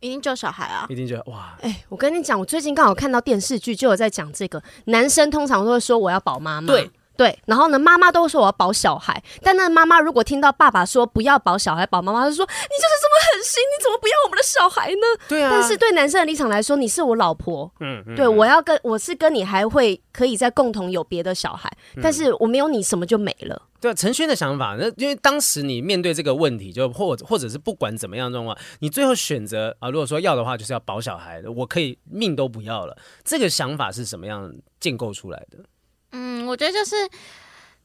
[0.00, 0.86] 一定救小孩啊！
[0.90, 1.56] 一定救哇！
[1.62, 4.62] 哎、欸，我跟你讲，我最近刚好看到电视剧，就有在讲这个。
[4.84, 6.66] 男生通常都会说我要保妈妈。
[6.66, 6.90] 对。
[7.16, 15.26] 对，然后呢，妈妈都说我要保小孩，但那妈妈如果听到爸爸说不要保小孩，保妈妈就说你就是这么狠心，你怎么不要我们的小孩呢？
[15.28, 15.50] 对啊。
[15.50, 23.62] 但是对男生的立场来说，你是我老婆，嗯，嗯对，我要跟我是跟你还会可以再共同有别的小孩，嗯、但是我没有你，什么就没了。
[23.80, 32.96] 对，陈轩的想法，那因为当时你面对这个问题，就或者或者是不管怎么样状况，你最后选择啊，如果说要的话，就是要保小孩的，我可以命都不要了。
[33.22, 35.58] 这个想法是什么样建构出来的？
[36.14, 36.96] 嗯，我觉得就是。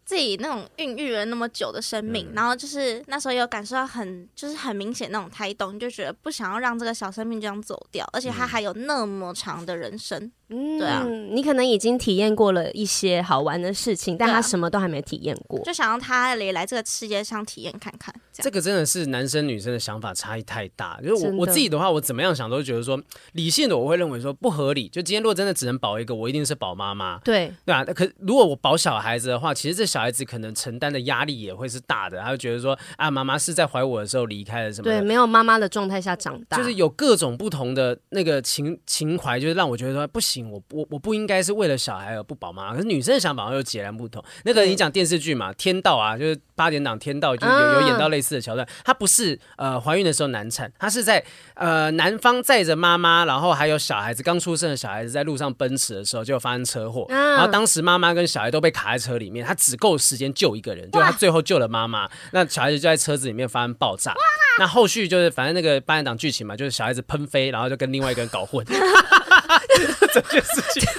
[0.05, 10.31] 自己那种孕育了那么久的生命，嗯、然后就是那时候有感受到很就是很明显那种胎动，你就觉得不想要让这个小生命这样走掉，而且他还有那么长的人生。
[10.49, 18.13] 嗯，对啊，你可能已经体验过了一些好玩的事情，但他什么都还没体验过，就想让他也来这个世界上体验看看。
[18.33, 20.99] 这，这个真的是男生女生的想法差异太大。
[21.01, 22.99] 就是我我自己的话，我怎么样想都觉得说
[23.33, 24.89] 理性的，我会认为说不合理。
[24.89, 27.19] 就今天如果真的只能保一个，我一定是保妈妈。
[27.19, 32.19] 对对啊，可如果我保小孩子的话，其实这小孩子可能承担的压力也会是大的。
[32.19, 34.85] 他会觉得说啊，妈妈是在怀我的时候离开了什么？
[34.85, 41.29] 对，没有妈妈的状态下长大，就是有各种不同的那个情情怀，就是让我觉得说不行，我我我不应。
[41.29, 44.23] 该是为了小孩而不宝妈，可是女生的想法又截然不同。
[44.45, 48.67] 那个你讲电视剧嘛，《天道》啊，就是八点档《天道》就有有演到类似的桥段。
[48.83, 51.23] 她不是呃怀孕的时候难产，她是在
[51.53, 64.15] 呃男方载着妈妈，然后还有小孩子刚出生的小孩子在路上奔驰的时候就发生车祸，然后当时妈妈跟小孩都被卡在车里面，她只够时间救一个人，就她最后救了妈妈，那小孩子就在车子里面发生爆炸。
[64.57, 68.65] 那后续就是反正那个八点档剧情嘛，就是小孩子喷飞，然后就跟另外一个人搞混，
[70.13, 70.87] 这件事情。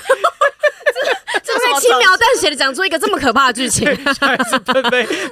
[1.80, 3.86] 轻描淡写的讲出一个这么可怕的剧情，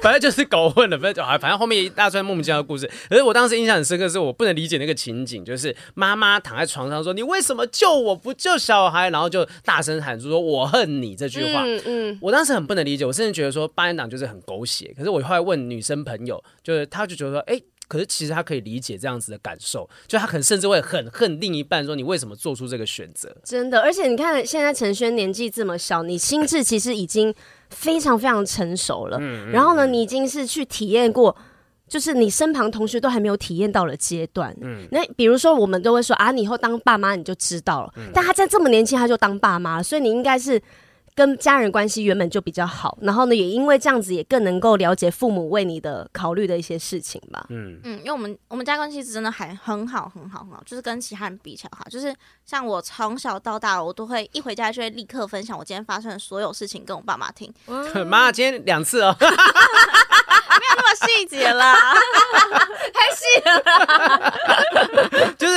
[0.01, 2.89] 反正就是搞混了，反正反正后面一大串莫名其妙的故事。
[3.07, 11.61] 可是我当时印象很深刻，是我不能理解那个情景，就是妈妈躺在床上说：“你为什么救我不救小孩？”然后就大声喊出说：“我恨你”这句话。
[11.63, 14.91] 嗯嗯，我当时很不能理解，我甚至觉得说八点档就是很狗血。
[14.97, 23.35] 可是我后来问女生朋友，就是她就觉得说：“哎。”可是其实他可以理解这样子的感受，就他可能甚至会很恨另一半，说你为什么做出这个选择？
[23.43, 27.33] 真的，而且你看现在陈轩年纪这么小，你心智其实已经
[27.71, 29.17] 非常非常成熟了。
[29.19, 31.35] 嗯，然后呢，你已经是去体验过，
[31.87, 34.55] 就是你身旁同学都还没有体验到的阶段。
[34.61, 37.91] 嗯，那比如说我们都会说啊，你以后当爸妈你就知道了。
[37.97, 40.61] 嗯，但他在这么年轻他就当爸妈了，所以你应该是。
[41.19, 47.45] 跟家人关系原本就比较好，然后呢，也因为这样子，也更能够了解父母为你的考虑的一些事情吧。
[47.49, 57.53] 嗯嗯，因为我们我们家关系真的还很好很好很好，就是跟其他人比起来好，就是像我从小到大，我都会一回家就会立刻分享我今天发生的所有事情跟我爸妈听。
[58.07, 59.13] 妈，今天两次哦。
[60.59, 61.73] 没有那么细节啦，
[62.93, 63.53] 太细了。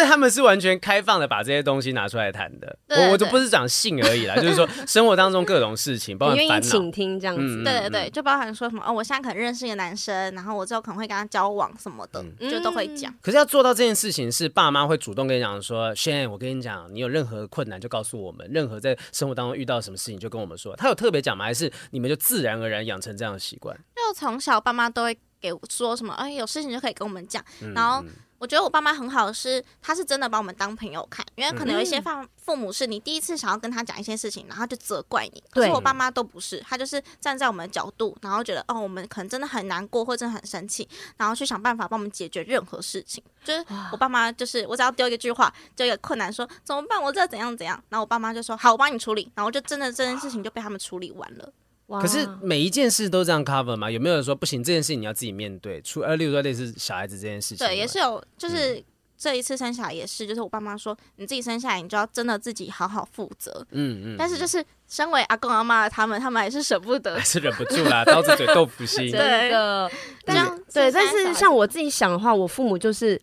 [0.03, 2.77] 就是他们是完全开放的，把这些东西拿出来谈的。
[2.89, 7.43] 我我就不是讲性而已啦， 就是说生活当中各种事情， 包括愿意倾听这样子。
[7.43, 13.15] 嗯、对对对，就包含说什么哦，我现在可能认识一个男生，然后我之后可能会跟他交往什么的，嗯、就都会讲。
[13.23, 20.75] 可是要做到这件事情，是爸妈会主动跟你讲说，Shane，我跟你讲，你有任何困难就告诉我们，任何在生活当中遇到什么事情就跟我们说。
[20.77, 21.45] 他有特别讲吗？
[21.45, 23.77] 还是你们就自然而然养成这样的习惯？
[23.95, 24.83] 就从小爸妈。
[24.93, 26.13] 都会给我说什么？
[26.15, 27.43] 哎，有事情就可以跟我们讲。
[27.75, 28.05] 然后
[28.43, 31.25] 我觉得我爸妈很好的是，他是真的把我们当朋友看。
[31.37, 35.41] 因为可能有一些父父母是你第一次想要跟他讲一些事情，然后就责怪你。
[35.49, 43.23] 可是我爸妈都不是，他就是站在我们的角度，然后觉得哦，我们可能真的很难过或真的很生气，然后去想办法帮我们解决任何事情。
[43.45, 47.01] 就是我爸妈就是我只要丢一句话，就一个困难说怎么办？
[47.01, 47.81] 我这怎样怎样？
[47.91, 49.31] 然后我爸妈就说好，我帮你处理。
[49.37, 51.53] 然后就真的这件事情就被他们处理完了。
[52.01, 53.91] 可是每一件事都这样 cover 吗？
[53.91, 54.63] 有没有人说不行？
[54.63, 55.81] 这件事情你要自己面对。
[55.83, 58.23] 除呃，例如说类似小孩子这件事情，对，也是有。
[58.39, 58.83] 就是
[59.19, 63.65] 这一次生下来也是，就是我爸妈说，你自己生下来，你就要真的自己好好负责。
[63.71, 64.17] 嗯嗯。
[64.19, 69.11] 但是就是身为阿公阿妈的他们，他们还是舍不得， 还是忍不住啦， 刀子嘴豆腐心。
[69.11, 69.91] 对的。
[70.25, 73.21] 但对，但是像我自己想的话，我父母就是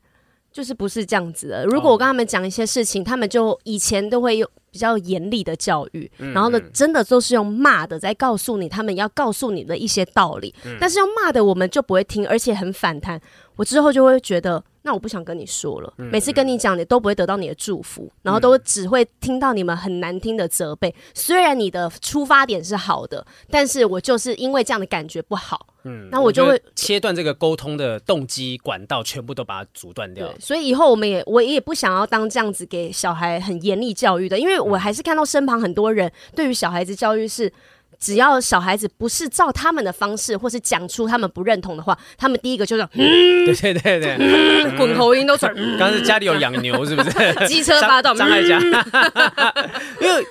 [0.51, 1.65] 就是不是这样子的。
[1.65, 4.49] 如果我跟他们讲一些事情，他们就以前都会有。
[4.71, 13.19] 比较严厉的教育，然后呢，真的都是用骂的在告诉你他们要告诉你的一些道理，但是用骂的我们就不会听，而且很反弹。
[13.55, 15.93] 我之后就会觉得，那我不想跟你说了。
[15.97, 20.93] 每次跟你讲，你都不会得到你的祝福，然后都只会听到你们很难听的责备。
[21.13, 25.67] 虽然你的出发点是好的，但是我就是因为这样的感觉不好。
[25.83, 30.33] 嗯，那我就会切断这个沟通的动机管道，全部都把它阻断掉。
[30.39, 37.51] 所以以后我们也，我也不想要当这样子给小孩很严厉教育的，因为我还是看到身旁很多人对于小孩子教育是。
[37.99, 45.53] 只要小孩子不是照他们的方式，或是讲出他们不认同的话，他们第一个就是， 嗯，对对对对，滚、嗯、口音都出来。
[45.77, 47.47] 刚、嗯、是家里有养牛是不是？
[47.47, 48.59] 机车发动，张爱嘉。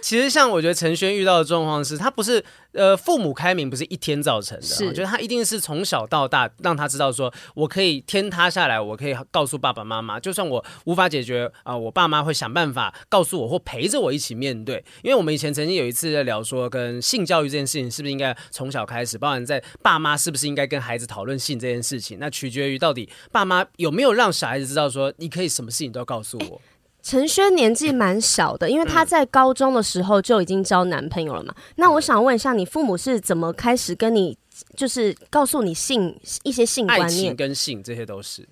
[0.02, 14.84] 其实像我觉得陈轩遇到的状况是，他不是呃父母开明不是一天造成的，是我觉得他一定是从小到大让他知道说，我可以天塌下来，我可以告诉爸爸妈妈，就算我无法解决啊、呃，我爸妈会想办法告诉我或陪着我一起面对。
[15.02, 26.60] 因为我们以前曾经有一次在聊说，跟性教育这件事情是不是应该从小开始，包含在爸妈是不是应该跟孩子讨论性这件事情，那取决于到底爸妈有没有让小孩子知道说，你可以什么事情都要告诉我。
[27.02, 31.54] 欸陈轩年纪蛮小的，因为他在高中的时候就已经交男朋友了嘛。
[31.56, 34.36] 嗯、那我想问一下，你父母是怎么开始跟你，
[34.76, 38.46] 就是告诉你性一些性观念、爱情跟性这些都是，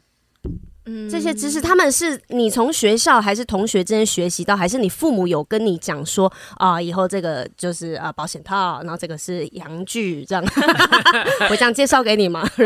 [0.87, 10.45] 嗯，这些知识他们是你从学校还是同学之间学习到，还是你父母有跟你讲说啊、呃，以后这个就是啊保险套，然后这个是阳具这样，
[11.51, 12.49] 我这样介绍给你吗？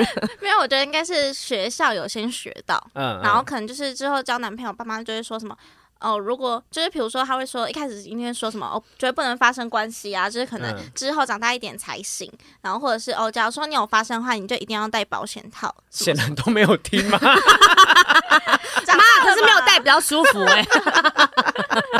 [0.40, 5.56] 没有，我觉得应该是学校有先学到，嗯，嗯，然后可能就是之后交男朋友，爸妈就会说什么。
[6.00, 12.28] 哦，如果就是比如说，他会说一开始今天说什么哦，绝对不能发生关系啊，就是可能之后长大一点才行。
[12.32, 15.74] 嗯、然后或者是哦，假如说你有发生的话，你就一定要戴保险套。
[15.90, 17.18] 显然都没有听吗？
[18.90, 20.68] 妈，可是没有戴比较舒服哎、欸。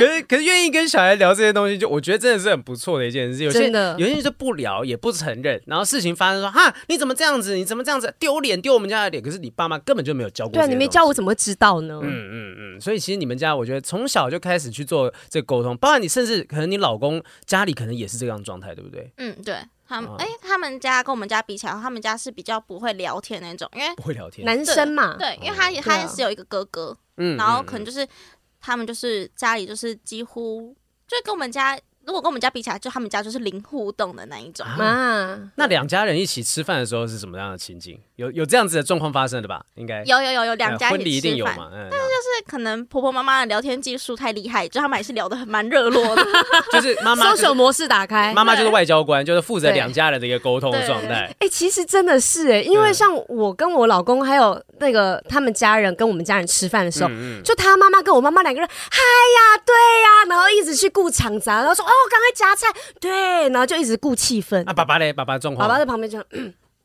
[0.00, 3.44] 可是可是愿意跟小孩聊这些东西，就我觉得真的是很不错的一件事。
[3.44, 7.54] 有些的有些人就不聊，也不承认，然后事情发生说哈，你怎么这样子？
[7.54, 8.12] 你怎么这样子？
[8.18, 9.22] 丢脸丢我们家的脸。
[9.22, 10.54] 可是你爸妈根本就没有教过。
[10.54, 12.00] 对，你没教我怎么会知道呢？
[12.02, 12.80] 嗯嗯嗯。
[12.80, 19.12] 所以其实你们家，我觉得从小就开始去做这个沟通，包括你甚至可能你老公家里可能也是这样状态，对不对？
[19.18, 19.56] 嗯，对。
[19.86, 25.16] 他们哎、欸，他们家跟我们家比起来，他们家是比较不会聊天那种，因为不会聊天，男生嘛。
[25.18, 28.06] 对，因为他也他也是有一个哥哥，嗯，然后可能就是。
[28.60, 31.78] 他们就是家里就是几乎就跟我们家。
[32.10, 35.38] 如果跟我们家比起来，就他们家就是零互动的那一种啊。
[35.54, 37.96] 那两家人一起吃饭的时候是什么样的情景？
[38.16, 39.62] 有有这样子的状况发生的吧？
[39.76, 41.70] 应该有有有有两家婚礼一定有嘛？
[41.72, 46.26] 但是就是可能婆婆妈妈的聊天技术太厉害，就他们还是聊得很蛮热络的。
[46.72, 51.32] 就是妈妈搜索模式打开，妈妈就是外交官，就是负责两家人的一个沟通状态。
[51.38, 57.10] 哎，其实真的是哎，因为像我跟我老公还有那个他们家人跟我们家人吃饭的时候，
[57.44, 62.66] 就他妈妈跟我妈妈两个人，嗨呀，对呀，然后一直去顾场杂，然后说哦，刚才夹菜。
[63.00, 64.64] 对，然后就一直顾气氛。
[64.66, 66.24] 啊，爸爸嘞，爸爸状况，爸爸在旁边就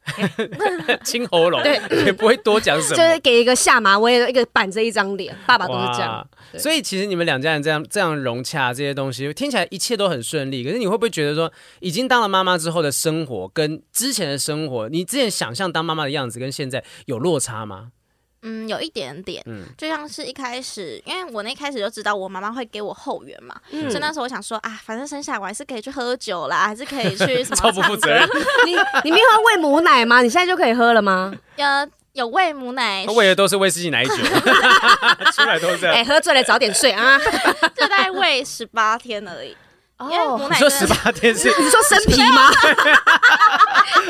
[1.04, 5.36] 清喉咙，对，也不会多讲什么，就是给一个下马威的一个板着一张脸。
[5.48, 10.64] 爸爸都是这样，所以其实你们两家人这样这样融洽这些东西，听起来一切都很顺利。
[10.64, 17.90] 可是你会不会觉得说，已经当了妈妈之后的生活跟之前的生活，你之前想象当妈妈的样子跟现在有落差吗？
[18.48, 27.56] 嗯，有一点点，嗯，就像是一开始，因为我那一开始就知道我妈妈会给我后援嘛，嗯、所以那时候我想说啊，反正生下来我还是可以去喝酒啦，还是可以去什么？
[27.56, 28.22] 超不负责任！
[28.66, 30.22] 你你没有要喂母奶吗？
[30.22, 31.34] 你现在就可以喝了吗？
[31.58, 31.66] 有
[32.14, 34.14] 有喂母奶，喂的都是威士忌奶酒，
[35.36, 35.94] 出来都是这样。
[35.94, 37.20] 哎、欸，喝醉了早点睡啊！
[37.76, 39.54] 就在喂十八天而已。
[40.02, 41.48] 因为母奶你说十八天是？
[41.58, 42.50] 你说生皮吗？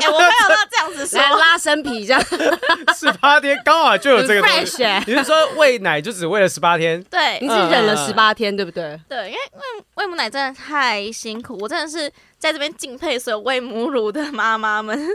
[0.02, 2.20] 哎，我没有到这样子说，拉生皮这样。
[2.96, 4.84] 十八天刚好就有这个东西。
[5.06, 7.00] 你是说喂奶就只喂了十八天？
[7.04, 9.00] 对，你是忍了十八天，对不对？
[9.08, 15.08] 对，因为喂喂母奶真的太辛苦，我真的是在这边敬佩所有喂母乳的妈妈们。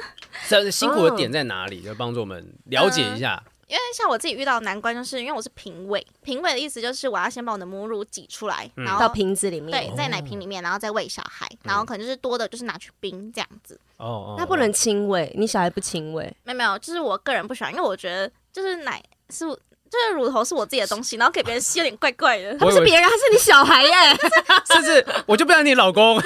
[0.47, 1.81] 这辛苦的点在哪里？
[1.81, 3.43] 就帮助我们了解一下。
[3.71, 13.79] 因为像我自己遇到的难关，就是因为我是瓶喂，瓶喂的意思就是我要先把我的母乳挤出来，嗯、然后到瓶子里面，对，在奶瓶里面，然后再喂小孩，然后可能就是多的，就是拿去冰这样子。
[13.95, 16.25] 哦哦，那不能亲喂，你小孩不亲喂？
[16.43, 19.45] 没有没有，就是我个人不喜欢，因为我觉得就是奶是。
[19.91, 22.55] 就是乳头是我自己的东西，然后给别人吸有点怪怪的。
[22.55, 23.91] 不是别人，他是你小孩耶，
[24.71, 26.17] 甚至我就不要你老公。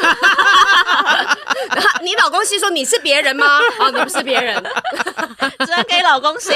[2.03, 3.57] 你老公吸说你是别人吗？
[3.79, 4.63] 哦，你不是别人，
[5.65, 6.51] 只能给老公吸。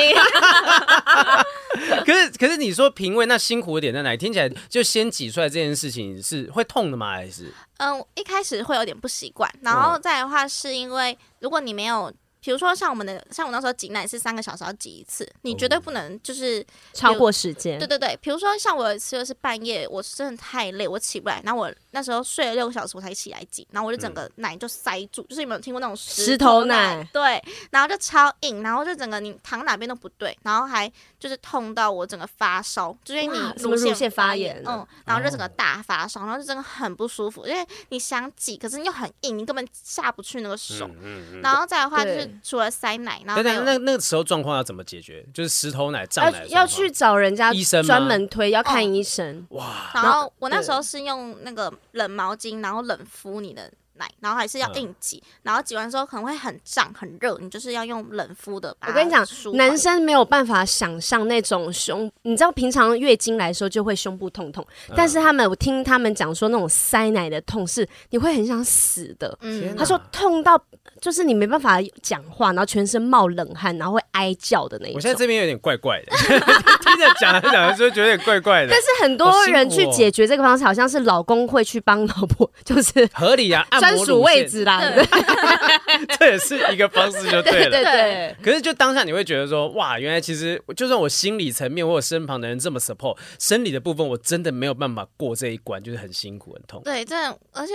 [2.06, 4.18] 可是可是你说瓶喂那辛苦的点在哪里？
[4.18, 7.14] 听起来就先挤出来这件事情是会痛的吗？
[7.14, 7.52] 还是？
[7.78, 12.14] 嗯，一开始会有点不习惯，然后再来的话是因为如果你没有。
[12.42, 17.78] 比如说像我们的，像我那时候挤奶是三个小时要挤一次，你绝对不能就是超过时间。
[17.78, 26.96] 对对对，比如说像我有一次就是半夜，我真的太累，我起不来，然后我那时候睡了六个小时我才起来挤，然后我就整个奶就塞住，嗯、就是有没有听过那种石头奶？
[26.96, 27.10] 头奶。
[27.12, 42.29] 对，然后就超硬，然后就整个你躺哪边都不对，然后还就是痛到我整个发烧，就是因为你乳腺发炎，嗯，然后就整个大发烧，然后就真的很不舒服，因为你想挤，可是你又很硬，你根本下不去那个手，嗯嗯嗯、然后再的话就是。
[42.44, 45.26] 除了塞奶，然后对对，那那个时候状况要怎么解决？
[45.34, 49.46] 就是石头奶胀奶要去找人家医生专门推，要看医生。
[49.50, 49.92] 哇！
[49.94, 58.76] 然后我那时候是用那个冷毛巾，然后冷敷你的奶，然后还是要硬挤，嗯、然后挤完之后可能会很胀很热，你就是要用冷敷的。
[58.88, 59.24] 我跟你讲，
[59.54, 69.38] 男生没有办法想象那种胸，你知道平常月经来的时候就会胸部痛痛，嗯、但是他们我听他们讲说那种塞奶的痛是你会很想死的。
[69.42, 70.60] 嗯，他说痛到
[71.02, 74.96] 就是你没办法讲话，然后全身冒冷汗，然后会哀叫的那种。
[74.96, 78.70] 我现在这边有点怪怪的， 听着讲着讲着就觉得有点怪怪的。
[78.72, 83.66] 但是很多人去解决这个方式，好像是老公会去帮老婆，就是合理啊，
[83.96, 84.82] 专属位置啦。
[86.18, 87.70] 这也是一个方式，就对了。
[87.70, 88.36] 对对对。
[88.44, 96.82] 可是就当下你会觉得说，哇，原来其实就算我心理层面，或者身旁的人这么 support，生理的部分我真的没有办法过这一关，就是很辛苦很痛。
[96.84, 97.16] 对，这
[97.52, 97.74] 而且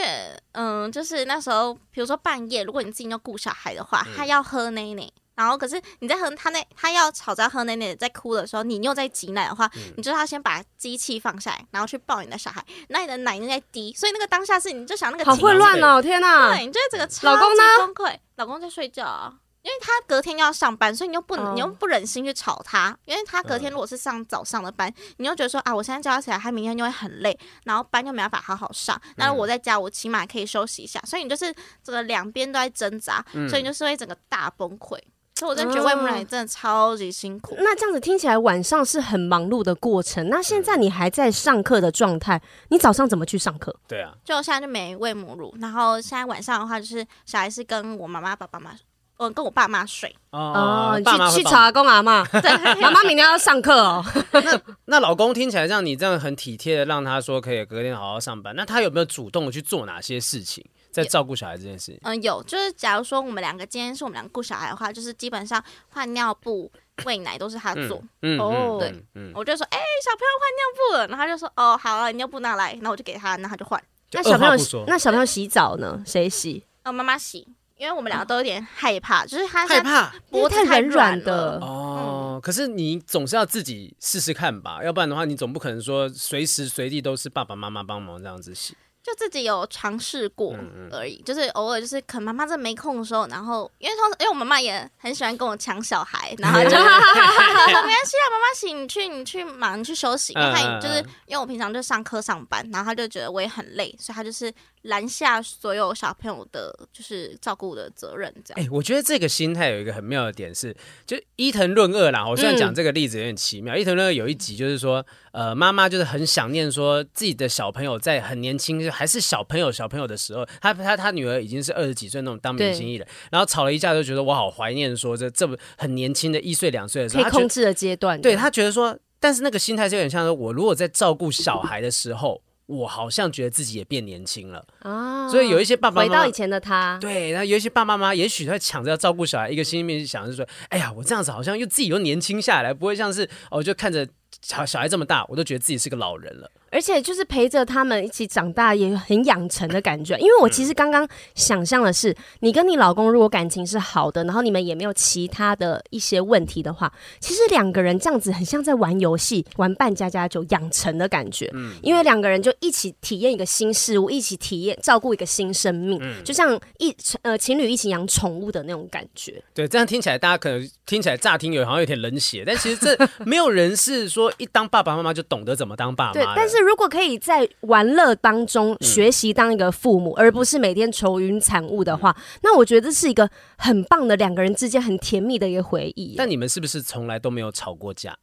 [0.53, 5.11] 嗯，就是那时候，比如说半夜，如果你自己要顾小孩的话，他要喝奶奶。
[5.35, 16.55] 然后可是你在喝他那他要吵着喝奶奶在哭的时候，你又在挤奶的话，嗯、你就要先把机器放下来，然后去抱你的小孩，那你的奶又在滴，所以那个当下是你就想那个好混乱哦，天哪！
[16.55, 17.41] 对，你觉得这个超级
[17.79, 18.05] 崩溃。
[18.05, 18.19] 老公呢？
[18.37, 19.33] 老公在睡觉啊，
[19.63, 29.01] 因为他隔天要上班，所以你又不你又不忍心去吵他，因为他隔天如果是上早上的班，嗯、你又觉得说啊，我现在叫他起来，他明天就会很累，然后班又没办法好好上。
[29.17, 34.99] 那我在家，我起码可以休息一下，所以你就是这个两边都在挣扎，嗯、所以你就是会整个大崩溃。
[35.45, 37.55] 所以我真的觉得喂母奶真的超级辛苦。
[37.59, 40.27] 那这样子听起来晚上是很忙碌的过程。
[40.31, 42.41] 那现在你还在上课的状态，
[42.71, 43.75] 你早上怎么去上课？
[43.87, 48.77] 对啊，就现在就没喂母乳，然后现在晚上的话就是小孩是跟我妈妈、爸爸妈妈，
[49.19, 50.15] 嗯，跟我爸妈睡。
[50.31, 52.25] 哦，你去去找阿公阿妈。
[52.41, 54.03] 对，妈妈明天要上课哦。
[54.33, 58.57] 那那老公听起来像你这样很体贴的，让他说可以隔天好好上班。
[58.57, 60.65] 那他有没有主动的去做哪些事情？
[60.95, 66.71] 在照顾小孩这件事情，嗯，有，就是假如说我们两个今天是我们两个顾小孩的话，就是基本上换尿布、
[67.05, 68.01] 喂奶都是他做。
[68.23, 73.83] 嗯，哦，对，嗯，我就说，哎，小朋友换尿布了，然后他就说，哦，好了，尿布拿来，然后我就给他，然后他就换。
[74.13, 76.01] 那小朋友，那小朋友洗澡呢？
[76.07, 76.63] 谁洗？
[76.85, 81.59] 哦，妈妈洗，因为我们两个都有点害怕，就是他害怕脖子太软的。
[81.61, 88.77] 哦，可是你总是要自己试试看吧，要不然的话，你总不可能说随时随地都是爸爸妈妈帮忙这样子洗。
[89.05, 90.55] 就自己有尝试过
[90.91, 104.53] 而已，嗯嗯，就是偶尔就是可能妈妈在没空的时候，然后因为通常因为我妈妈也很喜欢跟我抢小孩，然后就说 没关系啊，妈妈洗，你去你去忙你去休息，因为她就是因为我平常就上课上班，然后她就觉得我也很累，所以她就是。
[104.85, 108.61] 拦下所有小朋友的，就是照顾的责任，这样。
[108.61, 110.77] 哎、欸，我觉得这个心态有一个很妙的点是，
[111.07, 112.29] 就伊藤润二啦。
[112.29, 128.21] 我虽然讲这个例子有点奇妙，伊藤润二有一集就是说，呃，妈妈就是很想念说自己的小朋友在很年轻，还是小朋友小朋友的时候，他他他女儿已经是二十几岁那种当明星艺人，然后吵了一架就觉得我好怀念说这这么很年轻的一岁两岁的时候，可以控制的阶段。
[128.21, 132.43] 对他觉得说，但是那个心态就有点像说，我如果在照顾小孩的时候。
[132.67, 144.09] 我好像觉得自己也变年轻了啊，所以有一些爸爸回到以前的他，对，然后有一些爸爸妈妈也许他抢着要照顾小孩，一个心里面想的是说，哎呀，我这样子好像又自己又年轻下来，不会像是哦，就看着
[144.41, 146.51] 小小孩这么大，我都觉得自己是个老人了。
[146.75, 150.17] 而且就是陪着他们一起长大，也很养成的感觉。
[150.19, 161.49] 因为我其实刚刚想象的是，你跟你老公如果感情是好的，然后你们也没有其他的一些问题的话，其实两个人这样子很像在玩游戏，玩扮家家酒养成的感觉。
[161.55, 169.41] 嗯，因为两个人就一起体验一个新事物，一起体验照顾一个新生命，嗯，就像一呃情侣一起养宠物的那种感觉。
[169.55, 176.13] 对，这样听起来大家可能听起来乍听有好像有点冷血，但其实这 没有人是说一当爸爸妈妈就懂得怎么当爸妈。
[176.13, 176.64] 对，但是。
[176.65, 186.15] 如果可以在玩乐当中学习当一个父母，嗯、而不是每天愁云惨雾的话，嗯、那我觉得这是一个很棒的两个人之间很甜蜜的一个回忆。
[186.17, 188.17] 但你们是不是从来都没有吵过架？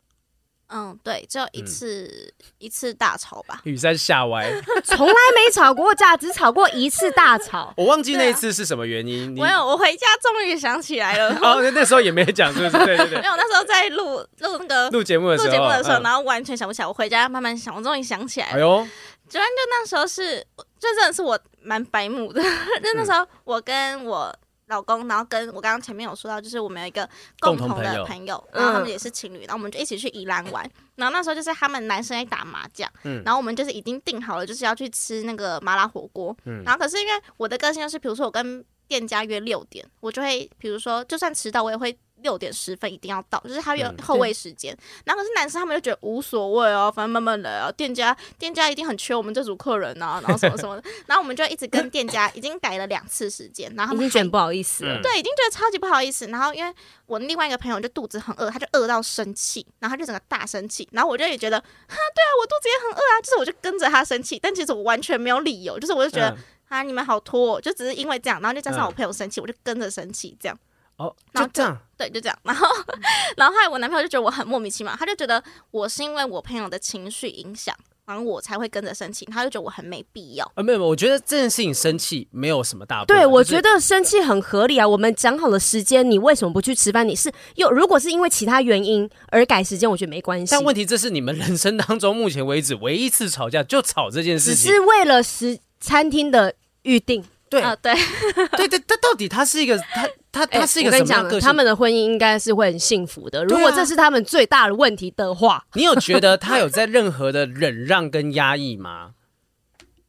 [0.74, 2.08] 嗯，对，只有一次、
[2.40, 3.60] 嗯、一次大吵吧。
[3.66, 4.50] 雨山吓歪，
[4.86, 7.74] 从来没吵过架，只吵过一次大吵。
[7.76, 9.32] 我忘记那一次是什么原因。
[9.34, 11.38] 没有、啊，我回家终于想起来了。
[11.42, 12.86] 哦，那时候也没讲，是不是？
[12.86, 13.20] 对对对。
[13.20, 16.88] 没有，那时候在录录那个录节目的时候，录节目的时候，然后完全想不起来。
[16.88, 18.54] 我回家慢慢想，我终于想起来了。
[18.54, 18.88] 哎呦，
[19.30, 20.40] 主要就那时候是，
[20.80, 22.42] 就真的是我蛮白目的。
[22.82, 24.34] 就那时候我跟我。
[24.72, 27.08] 老公，然后跟我刚刚前面有说到，就是我们有一个
[27.42, 30.68] 共同的朋友，然后他们也是情侣，然后我们就一起去宜兰玩。
[30.96, 32.90] 然后那时候就是他们男生在打麻将，
[33.26, 36.36] 然后我们就是已经定好了，就是要去吃那个麻辣火锅。
[36.64, 41.98] 然后可是因为我的个性就是，比如说我跟店家约六点，我就会，比如说就算迟到，我也会。
[42.24, 44.72] 六点十分一定要到，就是他有后位时间。
[44.76, 47.72] 嗯、然后可是男生他们就觉得无所谓哦，反正慢慢来啊。
[47.72, 50.84] 店家店家一定很缺我们这组客人啊，然后什么什么的。
[51.08, 55.02] 然后我们就一直跟店家 已经改了两次时间，然后他们已经觉得不好意思了。
[55.02, 56.28] 对，已经觉得超级不好意思。
[56.28, 56.72] 然后因为
[57.08, 60.88] 我另外一个朋友就肚子很饿，他就饿到生气，然后他就整个大生气。
[60.92, 66.30] 然后我就也觉得，哈，对啊，我肚子也很饿啊，就是我就跟着他生气，但其实我完全没有理由，就是我就觉得。
[66.30, 66.38] 嗯
[66.72, 70.58] 啊，你们好拖，就只是因为这样，然后就加上我朋友生气，嗯、我就跟着生气，这样。
[70.96, 72.40] 哦，就这样，对，就这样。
[72.44, 72.68] 然后，
[73.36, 77.76] 然后后来我男朋友就觉得我很莫名其妙，他就觉得我是因为我朋友的情绪影响。
[78.04, 80.44] 然后我才会跟着生气，他就觉得我很没必要。
[80.56, 83.20] 啊，没有没有，我觉得这件事情生气没有什么大不了。
[83.20, 84.86] 对，我觉得生气很合理啊。
[84.86, 87.08] 我们讲好了时间，你为什么不去吃饭？
[87.08, 90.52] 你是又如果是因为其他原因而改时间，我觉得没关系。
[90.52, 96.54] 但问题这是你们人生当中目前为止唯一一次吵架，就吵这件事情，只是为了时餐厅的
[96.84, 97.24] 预定。
[97.50, 97.94] 对啊，对，
[98.56, 101.42] 对对，他到底他是一个他他他是一个什么样个性？
[101.42, 103.44] 他们的婚姻应该是会很幸福的。
[103.44, 109.12] 如果这是他们最大的问题的话， 你有觉得他有在任何的忍让跟压抑吗？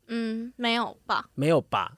[0.06, 1.24] 嗯，没有吧？
[1.34, 1.90] 没有吧？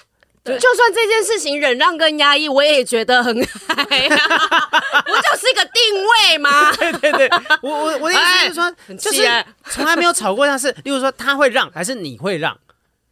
[0.45, 3.35] 就就算这件事情忍让跟压抑，我也觉得很
[3.69, 5.83] 嗨，不就是一个定
[6.31, 6.73] 位吗？
[6.73, 7.29] 对对对，
[7.63, 12.59] 我我我的意思是说，就是从来没有吵过，但是例如说他会让，还是你会让？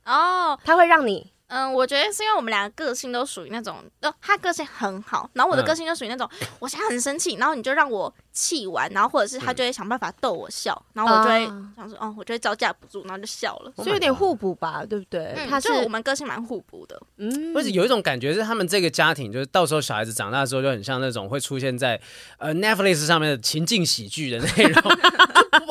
[0.06, 1.31] 哦，他会让你。
[1.52, 11.46] 嗯，我觉得是因为我们俩个个性都属于那种，呃，他个性很好，然后我的个性就属于那种，嗯、我现在很生气，然后你就让我气完，然后或者是他就会想办法逗我笑，嗯、然后我就会
[11.76, 15.34] 想说，哦，我就会招架不住，然后就笑了，所以有点互补吧，对不对？
[15.36, 22.00] 嗯、他是我们个性蛮互补的，嗯，而且有一种感觉是他们这个家庭，就是到时候小孩子长大的时候，就很像那种会出现在
[22.38, 24.98] 呃 Netflix 上面的情境喜剧的内容。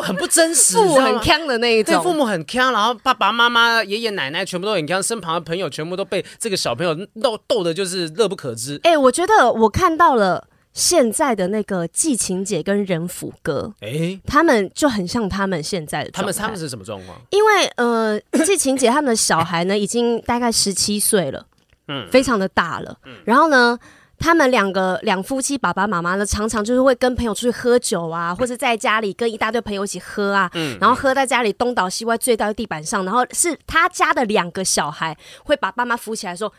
[0.01, 8.79] 很不真实，父母很锵的那一种，对，父母很锵，然后爸爸妈妈、爷爷奶奶全部都很锵，身旁的朋友全部都被这个小朋友逗逗的，就是乐不可支。
[8.83, 16.11] 哎、欸，我觉得我看到了现在的那个季晴姐跟仁甫哥，哎、欸，他们就很像他们现在的。
[16.11, 17.19] 他们他们是什么状况？
[17.29, 21.45] 因为呃，季晴姐他们的小孩呢，已经大概十七岁了，
[21.87, 23.79] 嗯，非常的大了，嗯，然后呢。
[24.21, 36.53] 他们两个两夫妻爸爸妈妈呢，常常就是会跟朋友出去喝酒啊，或者在家里跟一大堆朋友一起喝啊，嗯，然后喝在家里东倒西歪，醉到地板上，然后是他家的两个小孩会把爸妈扶起来说。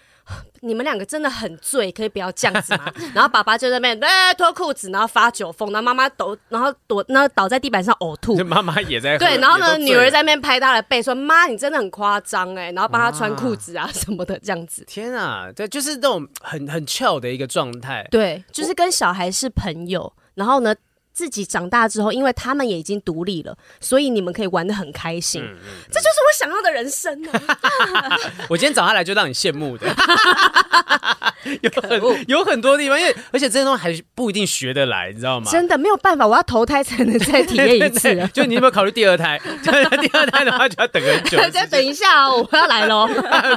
[0.60, 2.84] 你们两个真的很醉，可以不要这样子吗？
[3.14, 8.36] 然后爸爸就在那边哎脱裤子，然后发酒疯，然后妈妈抖，然后躲，然后倒在地板上呕吐。
[8.44, 14.84] 妈妈也在对，然后呢，女儿在那边拍他的背说：“妈，你真的很夸张哎！”然后帮他穿裤子啊什么的这样子。
[14.86, 18.06] 天啊，对，就是这种很很翘的一个状态。
[18.10, 20.74] 对，就是跟小孩是朋友，然后呢。
[21.12, 25.42] 自己长大之后，因为他们也已经独立了，所以你们可以玩得很开心。
[25.42, 28.18] 嗯嗯、这就是我想要的人生啊！
[28.48, 29.86] 我今天找他来就让你羡慕的，
[31.60, 35.50] 有很有很多地方，因为而且这些东西还不一定学得来，你知道吗？
[35.50, 38.00] 真的没有办法，我要投胎才能再体验一次。
[38.08, 39.38] 对对对，就你有没有考虑第二胎？
[39.62, 41.38] 第二胎的话就要等很久。
[41.50, 43.06] 再等一下哦，我要来喽！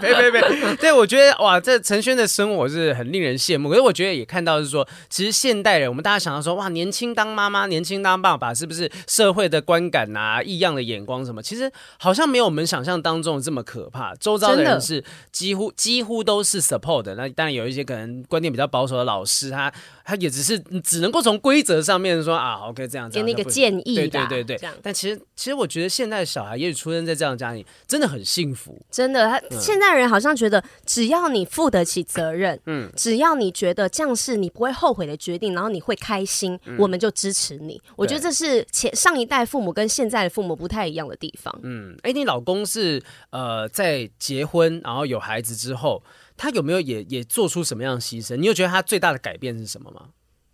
[0.02, 0.76] 别别别！
[0.76, 3.70] 对，我觉得哇，这陈轩的生活是很令人羡慕。
[3.70, 7.45] 可是我觉得也看到是说，其实现代人，我们大家想到说，哇，年轻当妈。
[7.50, 11.42] 妈妈年轻当爸爸，是不是社会的观感啊、异样的眼光什么？
[11.42, 14.16] 其实好像没有我们想象当中这么可怕。
[14.16, 17.16] 周遭的人是几乎几乎都是 support 的。
[17.16, 19.72] 那当然有一些可能观念比较保守的老师，他
[20.04, 24.60] 他也只是只能够从规则上面说啊，OK 这样子给你个建议，对对对对。
[24.82, 28.80] 但其实其实我觉得现在的小孩也许出生在这样的家庭，真的很幸福。
[28.90, 41.54] 真的，他、嗯、现在人好像觉得只要你负得起责任，嗯，只要你觉得这样是你不会后悔的决定，然后你会开心，嗯、我们就支持你，我觉得这是前上一代父母跟现在的父母不太一样的地方。
[41.64, 46.02] 嗯，哎、欸，你老公是呃在结婚然后有孩子之后，
[46.38, 48.38] 他有没有也也做出什么样的牺牲？
[48.38, 50.02] 你有觉得他最大的改变是什么吗？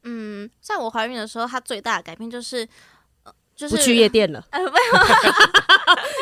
[0.04, 2.68] 嗯，在我怀孕的时候，他最大的改变就是
[3.24, 4.44] 呃就是不去夜店了。
[4.50, 4.66] 呃，没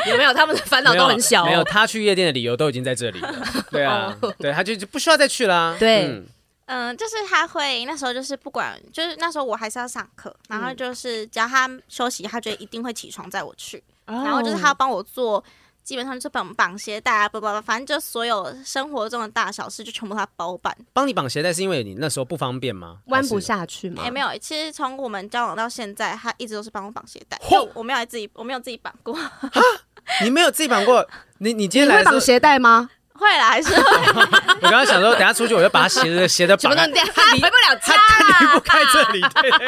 [0.07, 0.33] 有， 有没有？
[0.33, 1.51] 他们的烦恼都很小、哦没。
[1.51, 3.33] 没有，他去夜店的理由都已经在这里了。
[3.71, 5.75] 对啊， 对，他就就不需要再去啦。
[5.79, 6.07] 对。
[6.07, 6.25] 嗯
[6.71, 15.43] 嗯，就是他会那时候就是不管，就是那时候我还是要上课，然后就是只要他休息，他就一定会起床载我去，嗯、然后就是他要帮我做，
[15.83, 20.77] 基本上就是绑绑鞋带啊，不不不，反正就所有生活中的大小事就全部他包办。
[20.93, 22.99] 帮你绑鞋带是因为你那时候不方便吗？
[23.07, 24.03] 弯不下去吗？
[24.03, 29.17] 也、欸、没有，其实从我们交往到现在，他一直都是帮我绑鞋带，就我没有自己，我没有自己绑过。
[30.23, 31.07] 你没有自己绑过？
[31.39, 32.91] 你你今天来绑鞋带吗？
[33.19, 33.81] 会啦，还是会。
[34.61, 39.21] 我刚刚想说，等下出去我就把他鞋子鞋的绑，他回不了家，他离不开这里。
[39.21, 39.67] 对 对对。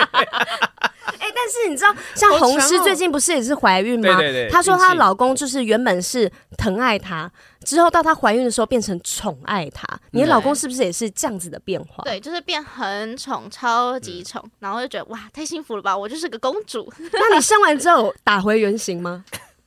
[1.20, 4.16] 哎，但是你知道，像红师最近不是也是怀孕吗？
[4.18, 4.50] 对对对。
[4.50, 7.30] 她说她老公就是原本是疼爱她，
[7.66, 9.86] 之后到她怀孕的时候变成宠爱她。
[10.12, 12.04] 你的老公是不是也是这样子的变化？
[12.06, 16.92] 对，就是变很宠，超级宠，然后就觉得哇，太幸福了吧，我就是个公主。
[17.12, 19.24] 那你生完之后打回原形吗？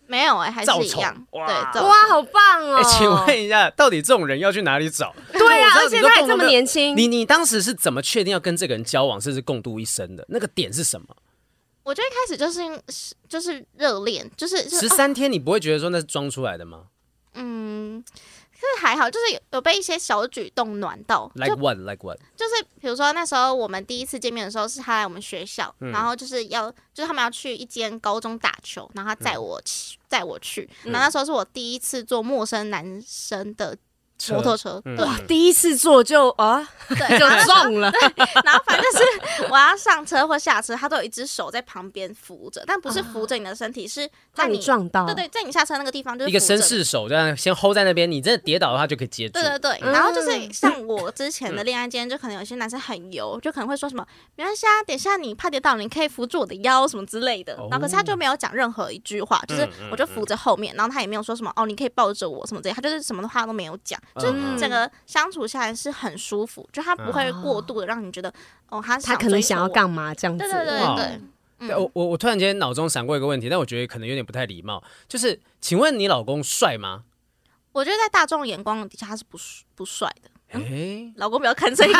[0.06, 1.26] 没有哎、欸，还是一样。
[1.30, 2.76] 哇对，哇，好棒哦！
[2.76, 5.14] 哎、欸，请问一下，到底这种人要去哪里找？
[5.32, 6.96] 对啊，而且他还这么年轻。
[6.96, 10.24] 你你当时是怎么确定要跟这个人交往，甚至共度一生的？
[10.28, 11.06] 那个点是什么？
[11.82, 16.84] 我觉得一开始就是就是热恋，就是十三天，你不会觉得说那是装出来的吗？
[17.34, 18.02] 嗯，
[18.64, 21.30] 是还好，就是有有被一些小举动暖到。
[21.34, 21.76] Like what?
[21.78, 22.18] Like what?
[22.36, 33.76] 就是比如说那时候我们第一次见面的时候，是他来我们学校，嗯、然后就是要就是他们要去一间高中打球，然后他载我去载、嗯、我去，然后那时候是我第一次坐陌生男生的。
[34.32, 37.92] 摩托车，嗯、哇，第一次坐就啊，对， 就撞了。
[38.44, 49.34] 然后反正是我要上车或下车，他都有一只手在旁边扶着，但不是扶着你的身体，是在你，撞到，对对，在你下车那个地方就是一个绅士手这样先 hold 在那边，你真的跌倒的话就可以接住。
[49.34, 54.06] 对对对，然后就是像我之前的恋爱间，就可能有些男生很油，就可能会说什么
[54.36, 57.54] 没关系啊，等下你怕跌倒，你可以扶住我的腰什么之类的。
[57.70, 64.00] 然后可是他就没有讲任何一句话，就是我就扶着后面，然后他也没有说什么哦，你可以抱着我什么之类，他就是什么话都没有讲。
[64.16, 68.32] 就整个相处下来是很舒服，就他不会过度的让你觉得
[68.68, 70.44] 哦，他他可能想要干嘛这样子。
[70.44, 71.20] 对对对对，
[71.68, 71.76] 对。
[71.76, 77.04] 我我我突然间脑中闪过一个问题，但我觉得可能有点不太礼貌，就是请问你老公帅吗？
[77.72, 79.38] 我觉得在大众眼光底下他是不
[79.74, 80.30] 不帅的。
[80.60, 81.92] 哎，老公不要看这个。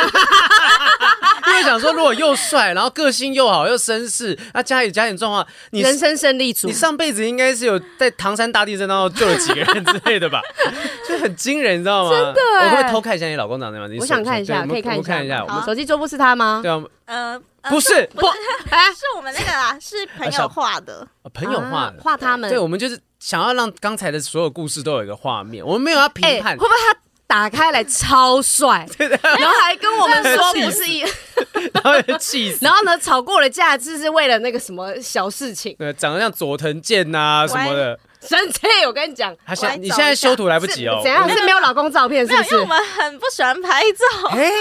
[1.47, 10.41] 因为想说，如果又帅，然后个性又好，又绅士，那家里家庭状况，你人生胜利组，你上辈子应该是有在唐山大地震当中救了几个人之类的吧？
[11.07, 12.09] 就很惊人，你知道吗？
[12.09, 13.97] 真的，我会偷看一下你老公长什么样？
[13.99, 15.45] 我想看一下，可以看看一下。
[15.45, 16.61] 我们手机桌布是他吗？
[16.63, 17.39] 对啊，呃，
[17.69, 18.33] 不是，不是，
[18.97, 22.49] 是我们那个啊，是朋友画的，朋友画的，画他们。
[22.49, 26.99] 对，我们就是想要让刚才的所有故事都有一个画面，我们没有要评判，会不会他？
[27.27, 30.99] 打开来超帅， 然后还跟我们说不是一，
[31.73, 41.27] 然后气死，然后呢吵过了架，就是为了那个什么小事情，对，长得像佐藤健呐什么的，生气，我跟你讲，他现你现在修图来不及哦，怎样？
[41.27, 42.49] 是没有老公照片是不是？
[42.51, 44.51] 因为我们很不喜欢拍照，哎，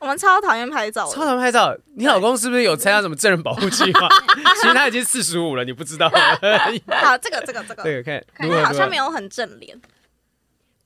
[0.00, 1.74] 我们超讨厌拍照，超讨厌拍照。
[1.96, 4.08] 你老公是不是有参加什么证人保护计划？
[4.60, 6.08] 其实他已经四十五了，你不知道。
[6.08, 9.80] 好，这个这个这个，这个看，看好像没有很正脸。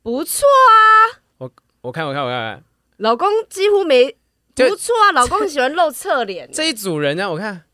[0.08, 1.50] 不错啊，我
[1.82, 2.62] 我看我看我看，
[2.96, 4.10] 老公几乎没
[4.54, 6.48] 不错啊，老公很喜欢露侧脸。
[6.50, 7.64] 这一组人呢，我看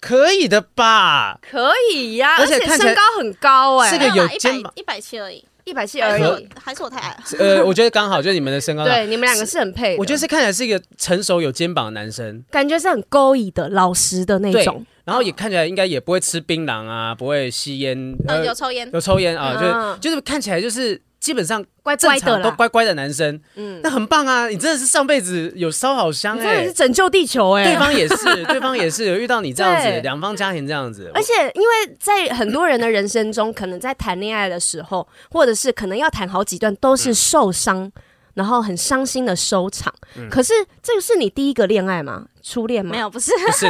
[0.00, 1.38] 可以的吧？
[1.40, 7.22] 可以呀，而且身高很高哎，这个有肩膀，一百七而已，一百七而已，还是我太矮了？
[7.38, 9.96] 呃， 我觉得刚好，就是你们的身高，对，你们两个是很配。
[9.96, 14.84] 我觉得是看起来是一个成熟有肩膀的男生，感觉是很勾引的、老实的那种。
[15.04, 21.00] 然后也看起来应该也不会吃槟榔啊，不会吸烟，呃，有抽烟，有抽烟啊，就就是看起来就是。
[21.20, 24.48] 基本上乖乖的都乖乖的男生，嗯，那很棒啊！
[24.48, 27.64] 你真的是上辈子有烧好香哎，真的是拯救地球哎！
[27.64, 31.10] 对方也是， 对方也是有遇到你这样子，两方家庭这样子。
[31.12, 37.90] 而且因为在很多人的人生中，可能在谈恋爱的时候，或者是可能要谈好几段，都是受伤，
[38.34, 39.92] 然后很伤心的收场。
[40.30, 40.52] 可是
[40.82, 42.26] 这个是你第一个恋爱吗？
[42.42, 42.92] 初恋吗？
[42.92, 43.66] 没有，不是，不是。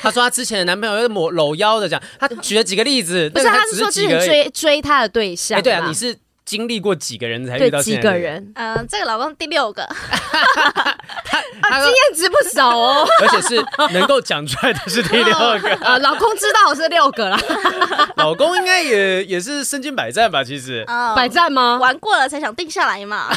[0.00, 5.58] 他说他之前的男朋友是抹搂腰的，讲他举了几个例子，不是，他是说是追追他的对象。
[5.58, 6.16] 哎，对啊，你是。
[6.46, 8.52] 经历过几个人才遇到几个人？
[8.54, 9.84] 嗯，这个老公第六个，
[11.60, 15.68] 他经验值不少哦， 而且是能够讲出来的是第六个。
[15.82, 17.38] 呃， 老公知道我是六个啦，
[18.16, 20.44] 老公应该也也是身经百战吧？
[20.44, 20.84] 其实，
[21.16, 21.78] 百战吗？
[21.78, 23.28] 玩过了才想定下来嘛。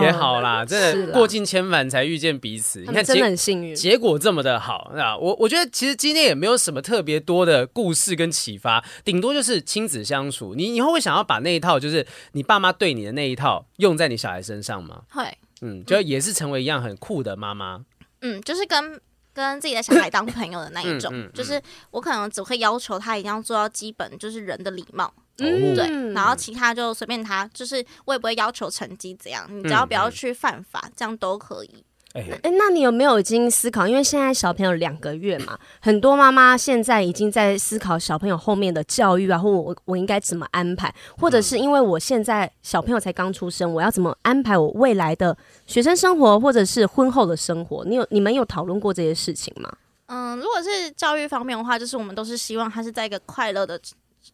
[0.00, 2.80] 也好啦，真的过尽千帆才遇见彼此。
[2.80, 5.14] 你看，真的很幸运，结果这么的好啊！
[5.16, 10.54] 我我觉得其实今天也没有什么特别多的故事跟启发，顶多就是亲子相处。
[10.54, 11.18] 你以后会想要。
[11.18, 15.00] 要把那一套，就是你爸妈对你的那一套，用在你小孩身上吗？
[15.10, 15.24] 会，
[15.60, 17.84] 嗯，就也是成为一样很酷的妈妈。
[18.20, 19.00] 嗯，就是跟
[19.32, 21.12] 跟自己的小孩当朋友的那一种。
[21.12, 25.12] 嗯嗯嗯、就是我可能只会要求他一定要做到基本，就是人的礼貌。
[25.38, 26.12] 嗯，对。
[26.12, 31.84] 然后其他就随便他，就是我也不会要求成绩怎样，你只要不要去犯法，这样都可以。
[32.14, 33.86] 哎、欸，那你有没有已经思考？
[33.86, 45.36] 因为现在小朋友两个月嘛，很多妈妈现在已经在思考小朋友后面的教育啊，或我我应该怎么安排，或者是因为我现在小朋友才刚出生，我要怎么安排我未来的
[45.66, 47.84] 学生生活，或者是婚后的生活？
[47.84, 49.70] 你有你们有讨论过这些事情吗？
[50.06, 53.78] 嗯，如果是教育方面的话，就是我们都是希望他是在一个快乐的。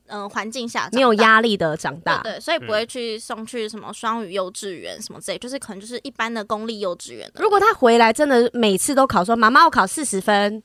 [0.07, 7.30] 嗯，环境下没有压力的长大，对，所以不会去送去什么双语幼稚园什么之类，就是可能就是一般的公立幼稚园。
[7.37, 10.62] 如果他回来真的每次都考说，妈妈我考四十分。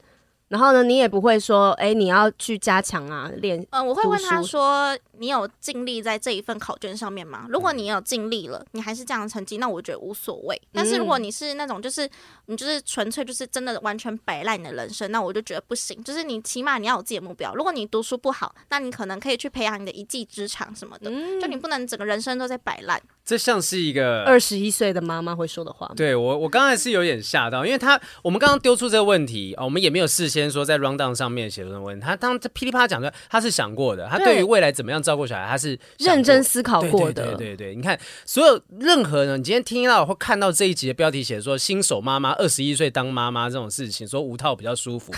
[0.50, 3.64] 然后呢，你也不会说，哎，你要去加强啊，练。
[3.70, 7.46] 嗯，我会问他说，你有尽力在这一份考卷上面吗？
[7.50, 10.60] 如果你有尽力了，你还是这样的成绩，那我觉得无所谓。
[10.74, 12.10] 但是如果你是那种，就是
[12.46, 16.02] 你就是纯粹就是真的完全摆烂你的人生，那我就觉得不行。
[16.04, 17.54] 就是你起码你要有自己的目标。
[17.54, 21.12] 如果你读书不好，那你可能可以去培养你的一技之长什么的。
[21.42, 23.02] 就你不能整个人生都在摆烂。
[23.26, 25.92] 这像是一个二十一岁的妈妈会说的话。
[25.96, 32.04] 对我，我刚才是有点吓到，因为他我们刚刚丢出这个问题啊，我们也没有事先说在 rundown 上面写的问题。
[32.04, 34.08] 他当他噼里啪啦讲的，他是想过的。
[34.08, 37.24] 他对于未来怎么样照顾小孩，他是认真思考过的。
[37.24, 45.12] 对对对，对，对，你看，所有任何人，你今天听到或看到这一集的标题写说新手妈妈二十一岁当妈妈这种事情，说无套比较舒服，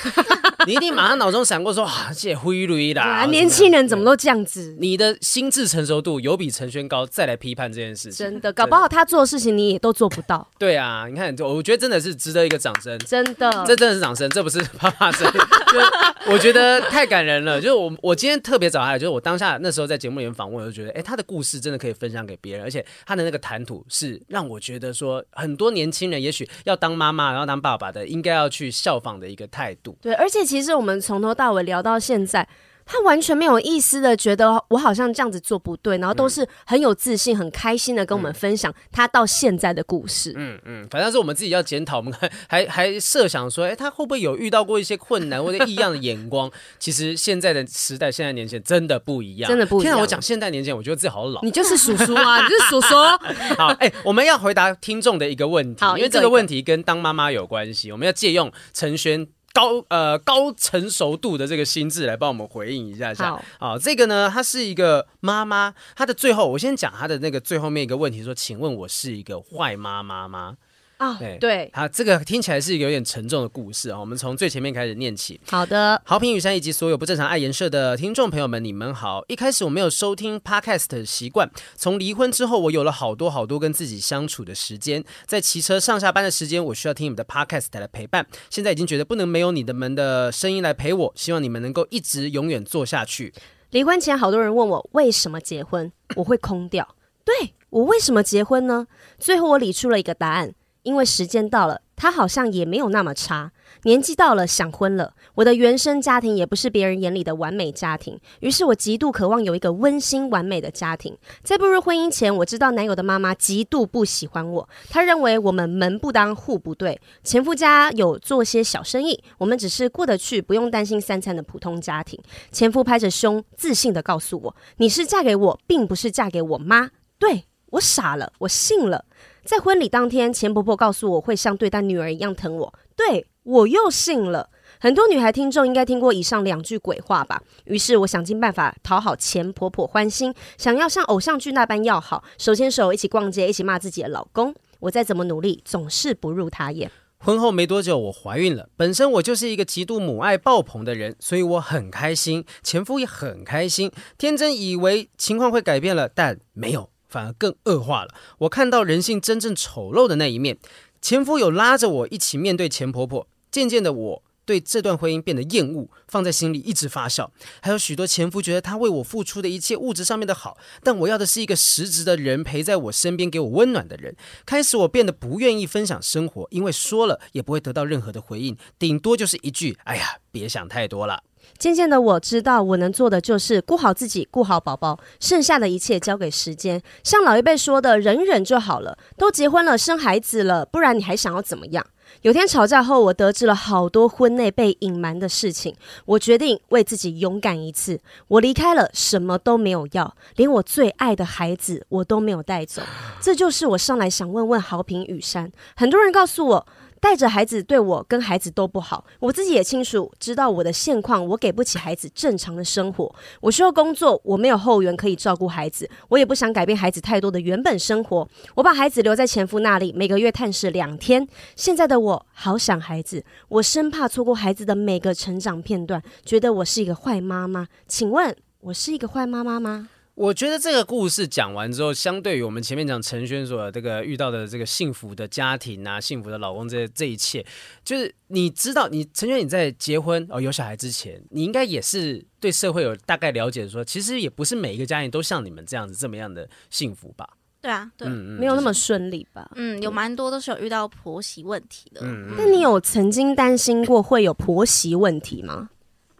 [0.67, 4.75] 你一定马上脑中闪过说啊，这灰驴啦，年轻人怎么都这样子？
[4.79, 10.47] 你的心智成熟度有比陈轩高，再来批判这件事情，真的搞不好他做的事情你也都做不到。
[10.57, 15.31] 对啊，你看，我觉得真的是值得一个掌声，真的，这真的是掌声，这不是啪啪声。
[15.71, 29.97] 就我觉得太感人了，就是我我今天特别找他，就是我当下那时候在节目里面访问，我就觉得，哎，他的故事真的可以分享给别人，而且他的那个谈吐是让我觉得说，很多年轻人也许要当妈妈，然后当爸爸的，应该要去效仿的一个态度。
[30.01, 32.45] 对，而且其实我们从头到尾聊到现在。
[32.83, 40.33] 他完全没有一丝的觉得我好像这样子做不对，然后都是很有自信、很开心的跟我们分享他到现在的故事。
[40.35, 46.51] 嗯嗯，反正是我们自己要检讨，我们 还还还设想说，哎，他会不会有遇到过一些困难或者异样的眼光？
[46.79, 49.93] 其实现在的时代，现在年轻人真的不一样，真的不一样。
[49.93, 51.39] 天啊，我讲现代年轻人，我觉得自己好老。
[51.43, 52.95] 你就是叔叔啊，你就是叔叔。
[53.57, 59.27] 好，哎，我们要回答听众的一个问题，因为这个问题跟当妈妈有关系，我们要借用陈轩。
[59.53, 70.57] 高呃高成熟度的这个心智来帮我们回应一下下，好，好，这个呢，她是一个妈妈，她的最后，我先讲她的那个最后面一个问题，说，请问我是一个坏妈妈吗？
[71.01, 73.99] 啊，对对，好，这个听起来是有点沉重的故事啊。
[73.99, 75.41] 我们从最前面开始念起。
[75.47, 79.25] 好的，好平雨山以及所有不正常爱颜色的听众朋友们，你们好。
[79.27, 85.03] 一开始我没有收听 Podcast 的习惯，从离婚之后，我有了好多好多跟自己相处的时间。
[85.25, 88.27] 在骑车上下班的时间，我需要听你们的 Podcast 来陪伴。
[88.51, 93.33] 现在已经觉得不能没有你们的声音来陪我，希望你们能够一直永远做下去。
[93.71, 96.95] 离婚前，好多人问我为什么结婚，我会空掉。
[97.25, 98.85] 对，我为什么结婚呢？
[99.17, 100.53] 最后我理出了一个答案。
[100.83, 103.51] 因为时间到了，他好像也没有那么差。
[103.83, 105.13] 年纪到了，想婚了。
[105.35, 111.17] 我的原生家庭也不是别人眼里的完美家庭，于是我极度渴望有一个温馨完美的家庭。
[111.43, 116.99] 在步入婚姻前，我知道男友的妈妈极度不喜欢我，她认为我们门不当户不对。
[117.23, 122.19] 前夫家有做些小生意，我们只是过得去，不用担心三餐的普通家庭。
[122.51, 129.05] 前夫拍着胸，自信地告诉我：“你是嫁给我，并不是嫁给我妈。”对，我傻了，我信了。
[129.51, 134.49] 在婚礼当天，前婆婆告诉我会像对待女儿一样疼我，对，我又信了。
[134.79, 137.43] 很多女孩听众应该听过以上两句鬼话吧？
[137.65, 144.55] 于是我想尽办法讨好前婆婆欢心，想要像偶像剧那般要好，手牵手一起逛街，一起骂自己的老公。
[144.79, 146.89] 我再怎么努力，总是不入她眼。
[147.17, 148.69] 婚后没多久，我怀孕了。
[148.77, 156.89] 本身我就是一个极度母爱爆棚的人，所以我很开心，前夫也很开心，天真以为情况会改变了，但没有。
[157.11, 158.15] 反而更恶化了。
[158.39, 160.57] 我看到人性真正丑陋的那一面。
[160.99, 163.27] 前夫有拉着我一起面对前婆婆。
[163.51, 167.29] 渐渐的，我对这段婚姻变得厌恶，放在心里一直发酵。
[167.61, 174.15] 还有许多前夫觉得他为我付出的一切物质上面的好，但我要的是一个实质的人陪在我身边，给我温暖的人。
[174.45, 181.23] 开始我变得不愿意分享生活，因为说了也不会得到任何的回应，顶多就是一句：“哎呀，别想太多了。”
[181.57, 186.81] 渐渐的，我知道我能做的就是顾好自己，顾好宝宝，剩下的一切交给时间。
[187.03, 188.97] 像老一辈说的，忍忍就好了。
[189.17, 191.85] 都结婚了，生孩子了，不然你还想要怎么样？
[192.23, 195.73] 有天吵架后，我得知了好多婚内被隐瞒的事情。
[196.05, 198.01] 我决定为自己勇敢一次。
[198.27, 202.81] 我离开了，什么都没有要，连我最爱的孩子我都没有带走。
[203.21, 205.49] 这就是我上来想问问豪平雨珊。
[205.77, 206.67] 很多人告诉我，
[207.01, 213.13] 带着孩子对我跟孩子都不好，我自己也清楚知道我的现况，我给不起孩子正常的生活。
[213.41, 218.29] 我需要工作，我没有后援可以照顾孩子，我也不想改变孩子太多的原本生活。
[218.53, 221.27] 我把孩子留在前夫那里，每个月探视两天。
[221.55, 227.67] 现在的我好想孩子，我生怕错过孩子的每个成长片段，觉得我是一个坏妈妈。
[227.87, 229.89] 请问，我是一个坏妈妈吗？
[230.21, 237.43] 我觉得这个故事讲完之后，相对于我们前面讲陈轩所这个遇到的这个幸福的家庭啊、幸福的老公这这一切，
[237.83, 247.27] 就是你知道，你陈轩你在结婚哦有小孩之前，你应该也是对社会有大概了解说，说其实也不是每一个家庭都像你们这样子这么样的幸福吧？
[247.59, 249.49] 对啊，对，嗯、没有那么顺利吧？
[249.55, 252.01] 嗯，有蛮多都是有遇到婆媳问题的。
[252.03, 255.71] 嗯，那你有曾经担心过会有婆媳问题吗？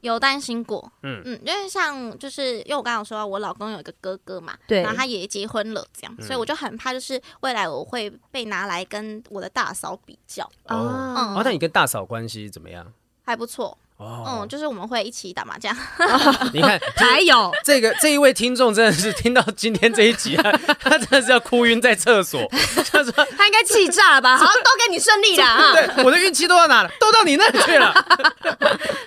[0.02, 10.44] 有担心过，嗯嗯，因为像就是因为我刚刚有说到我老公有一个哥哥嘛，对，然后他也结婚了，这样，嗯、所以我就很怕，就是未来我会被拿来跟我的大嫂比较。
[10.66, 12.92] 哦，嗯、哦，那你跟大嫂关系怎么样？
[13.24, 13.78] 还不错。
[14.26, 15.76] 嗯，就是我们会一起打麻将。
[16.54, 22.42] 你看， 还有这个这一位听众真的是听到今天这一集啊， 他真的是要哭晕在厕所。
[22.92, 24.38] 他说他应该气炸了吧？
[24.38, 25.74] 好像，都给你顺利了啊！
[25.74, 26.90] 对，我的运气都到哪了？
[27.00, 27.94] 都到你那里去了。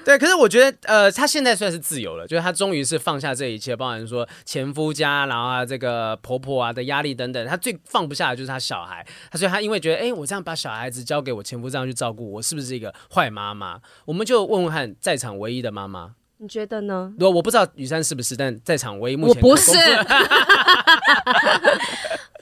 [0.04, 9.04] 对，可是我觉得，呃，他现在算是自由了，就是他终于是放下这一切，包含说前夫家，然后啊这个婆婆啊的压力等等，他最放不下的就是他小孩。
[9.30, 13.78] 他所以他因为觉得，哎，我这样把小孩子交给我前夫这样去照顾，我是不是一个坏妈妈？
[14.04, 14.83] 我们就问问看。
[15.00, 17.12] 在场唯一的妈妈，你觉得呢？
[17.20, 19.72] 我我不知道雨珊是不是，但在场唯一目前我不是。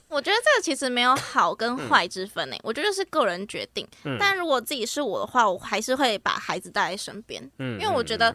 [0.08, 3.88] 我觉得这个其实没有好跟坏之分诶，我觉得是个人决定。
[4.04, 7.42] 嗯、但如果自己是我的话，我还是会把孩子带在身边。
[7.58, 8.30] 嗯，因为我觉得，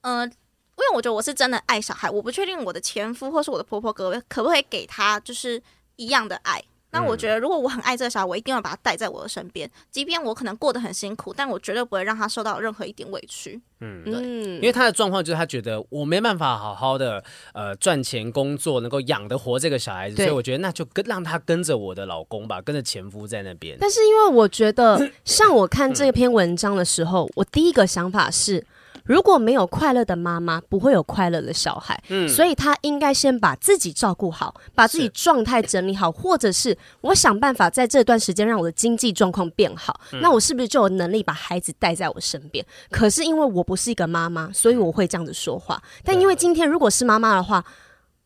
[0.00, 0.32] 嗯、呃，因
[0.78, 5.62] 为我觉得我是真的爱小孩，我不确定我的前夫或是我的婆婆可可不可以给他就是
[5.96, 6.64] 一样的爱。
[6.96, 13.60] 那我觉得，如果我很爱这个小孩，我一定要把他带在我的身边，即便我可能过得很辛苦，但我绝对不会让他受到任何一点委屈。
[13.80, 14.14] 嗯，对，
[14.56, 17.22] 因为他的状况就是他觉得我没办法好好的
[17.52, 23.76] 呃赚钱工作，能够养得活这个小孩子，所以我觉得那就跟让他跟着我的老公吧，跟着前夫在那边。
[23.78, 28.64] 但是因为我觉得， 像我看这篇文章的时候，我第一个想法是。
[29.06, 31.98] 如果没有快乐的妈妈，不会有快乐的小孩。
[32.08, 40.00] 嗯，所以他应该先把自己照顾好，把自己状态整理好，或者是我想办法在这段时间让我的经济状况变好。
[40.12, 42.64] 嗯，那我是不是就有能力把孩子带在我身边？
[42.90, 45.82] 可是因为我不是一个妈妈，所以我会这样子说话。
[46.04, 47.64] 但因为今天如果是妈妈的话。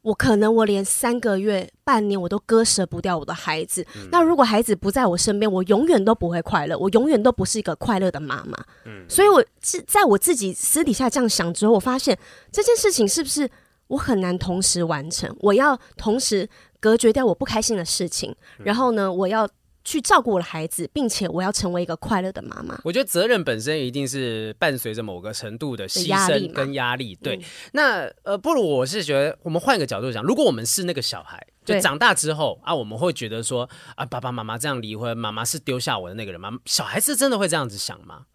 [0.02, 3.86] 我可能我连三个月、半年我都割舍不掉我的孩子。
[3.96, 8.56] 嗯、那如果孩子不在我身边，我永远都不会快乐，我永远都不是一个快乐的妈妈。
[8.84, 12.18] 嗯，所以我是在我自己私底下这样想之后，我发现
[12.50, 13.48] 这件事情是不是
[13.88, 15.34] 我很难同时完成？
[15.40, 16.48] 我要同时
[16.80, 19.48] 隔绝掉我不开心的事情，然后呢，我要。
[19.84, 22.78] 去照顾我的孩子，并且我要成为一个快乐的妈妈。
[22.84, 27.14] 我觉得责任本身一定是伴随着某个程度的牺牲跟压力。
[27.16, 36.50] 对，嗯、那呃，不如我是觉得，我们换一个角度讲，如果我们是那个小孩，就长大之后啊，我们会觉得说啊，爸爸妈妈这样离婚，妈妈是丢下我的那个人吗？
[36.66, 38.26] 小孩子真的会这样子想吗？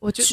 [0.00, 0.24] 我就。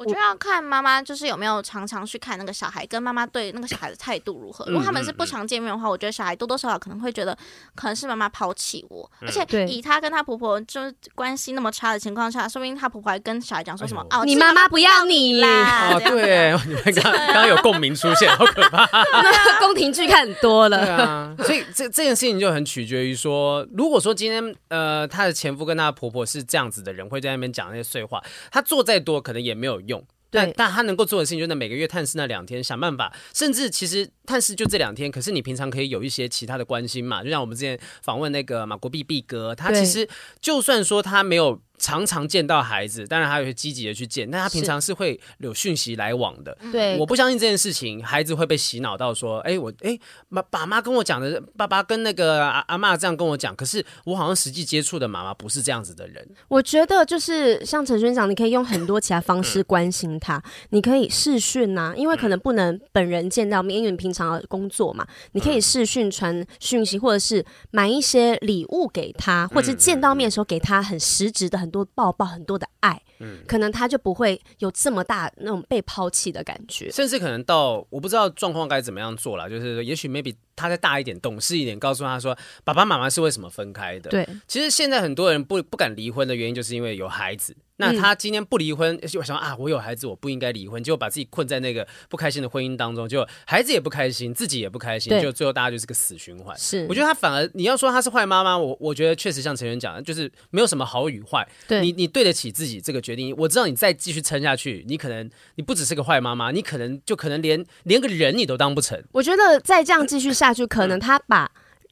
[0.00, 4.64] 我觉得要看妈妈就是有没有常常去看那个小孩，跟妈妈对那个小孩的态度如何。
[4.64, 7.36] 如果他们是不常见面的话，我觉得小孩多多少少可能会觉得
[7.74, 9.10] 可能是妈妈抛弃我。
[9.20, 18.88] 而且以她跟她婆婆就是关系那么差的情况下，说不定她婆婆还跟小孩讲说什么：“哦，你妈妈不要你啦。”对，你们刚 刚刚有共鸣出现，好可怕。
[19.60, 20.78] 宫廷剧看很多了。
[20.78, 29.89] 对啊，所以这这件事情就很取决于说，如果说今天呃她的前夫跟她的婆婆是这样子的人，会在那边讲那些碎话，她做再多可能也没有用。
[30.30, 30.42] 对。
[30.42, 40.08] 但但他能够做的事情，就是每个月探视那两天，想办法，甚至其实探视就这两天，可是你平常可以有一些其他的关心嘛，就像我们之前访问那个马国碧碧哥，他其实
[40.40, 41.60] 就算说他没有。
[41.80, 46.56] 常常见到孩子，当然还有些积极的去见，但他平常是会有讯息来往的。
[46.70, 56.28] 对，我不相信这件事情，孩子会被洗脑到说，哎，我哎，妈爸妈跟我讲的，爸爸跟那个阿阿妈这样跟我讲，可是我好像实际接触的妈妈不是这样子的人。
[56.48, 71.69] 我觉得就是像陈轩长，你可以用很多其他方式关心他，你可以视讯呐，因为可能不能本人见到面，因为你平常的工作嘛，你可以视讯传讯息，或者是买一些礼物给他，或者是见到面的时候给他很实质的很。
[71.70, 84.10] 多抱抱很多的爱，嗯，可能他就不会有这么大那种被抛弃的感觉，甚至可能到我不知道状况该怎么样做了，就是也许 maybe 他再大一点、懂事一点，告诉他说爸爸妈妈是为什么分开的。
[84.10, 87.56] 对，其实现在很多人不不敢离婚的原因，就是因为有孩子。
[87.76, 96.54] 那他今天不离婚，就想啊，我有孩子，我不应该离婚，结果把自己困在那个不开心的婚姻当中，就孩子也不开心，自己也不开心，就最后大家就是个死循环。
[96.58, 101.48] 是，我觉得他反而你要说他是坏妈妈，我我觉得确实像陈媛讲的，就是没有什么好与坏。
[101.66, 103.34] 对，你你对得起自己这个决定。
[103.36, 109.02] 我知道你再继续撑下去，你可能你不只是个坏妈妈，你可能就可能连连个人你都当不成。
[109.12, 111.50] 我觉得再这样继续下去，可能他把。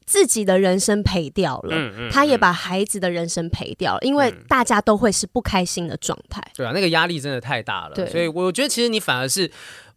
[0.08, 6.42] 自己的人生赔掉了，嗯嗯、他也把孩子的人生赔掉了，因为大家都会是不开心的状态。
[6.56, 7.94] 对啊，那个压力真的太大了。
[7.94, 9.50] 对，所以我觉得其实你反而是，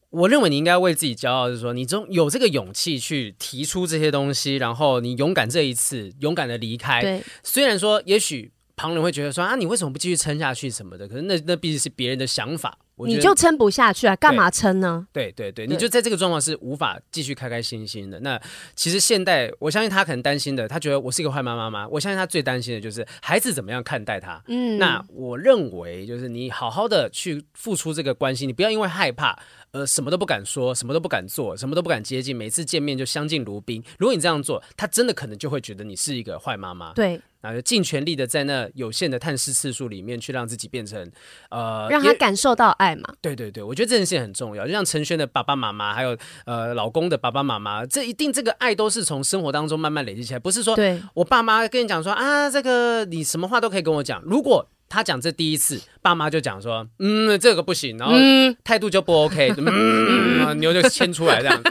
[0.09, 6.99] 我认为你应该为自己骄傲，就是说你总有这个勇气去提出这些东西，然后你勇敢这一次，勇敢的离开。
[6.99, 8.51] 对，虽然说也许
[8.81, 12.75] 旁人会觉得说啊，你为什么不继续撑下去什么的，可是那那毕竟是别人的想法。
[13.03, 14.15] 你就撑不下去啊？
[14.15, 15.07] 干嘛撑呢？
[15.11, 18.19] 对对对，对，你就在这个状况是无法继续开开心心的。
[18.19, 18.39] 那
[18.75, 21.87] 其实现代，我相信他可能担心的，他觉得我是一个坏妈妈吗？
[21.89, 24.39] 我相信他最担心的就是孩子怎么样看待他。
[24.47, 29.39] 嗯，那我认为就是你好好的去付出这个关心，你不要因为害怕
[29.71, 33.83] 呃什么都不敢说，什么都不敢做，什么都不敢接近，每次见面就相敬如宾。
[33.97, 36.93] 如果你这样做，他真的可能就会觉得你是一个坏妈妈。
[36.93, 37.19] 对。
[37.43, 41.11] 那就尽全力的在那有限的探视次数里面去让自己变成，
[41.49, 43.11] 呃，让他感受到爱嘛。
[43.19, 44.67] 对对对，我觉得这件事情很重要。
[44.67, 46.15] 就像陈轩的爸爸妈妈，还有
[46.45, 54.21] 呃老公的爸爸妈妈，这一定这个爱都是从生活当中慢慢累积起来，不是说对我爸妈跟你讲说啊，这个你什么话都可以跟我讲。
[54.21, 58.13] 如果他讲这第一次，爸妈就讲说，嗯，这个不行，然后
[58.61, 61.61] 态度就不 OK， 嗯，牛就牵出来这样。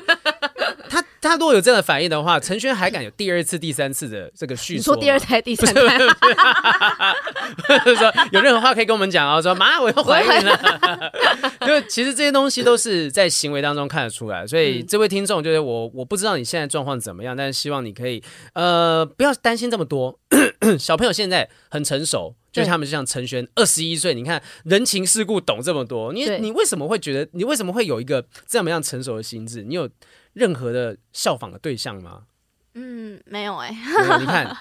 [0.89, 4.79] 他他如果有这样的反应的话，陈轩还敢有第二次、第三次的这个叙述？
[4.79, 5.99] 你说第二胎、第三胎，
[7.85, 9.41] 就 是说有任何话可以跟我们讲啊？
[9.41, 11.13] 说妈，我要怀孕了。
[11.61, 18.21] 因为其实这些东西都是在行为当中看得出来，所以这位听众就是我，我不知道你现在状况怎么样，但是希望你可以
[18.55, 20.19] 呃不要担心这么多。
[20.79, 29.63] 小朋友现在很成熟，就是他们就像陈轩二十一岁，你看人情世故懂这么多，你你为什么会觉得你为什么会有一个这么样成熟的心智？
[29.63, 29.89] 你有？
[30.33, 32.23] 任何的效仿的对象吗？
[32.75, 34.19] 嗯，没有哎、欸。
[34.21, 34.57] 你看，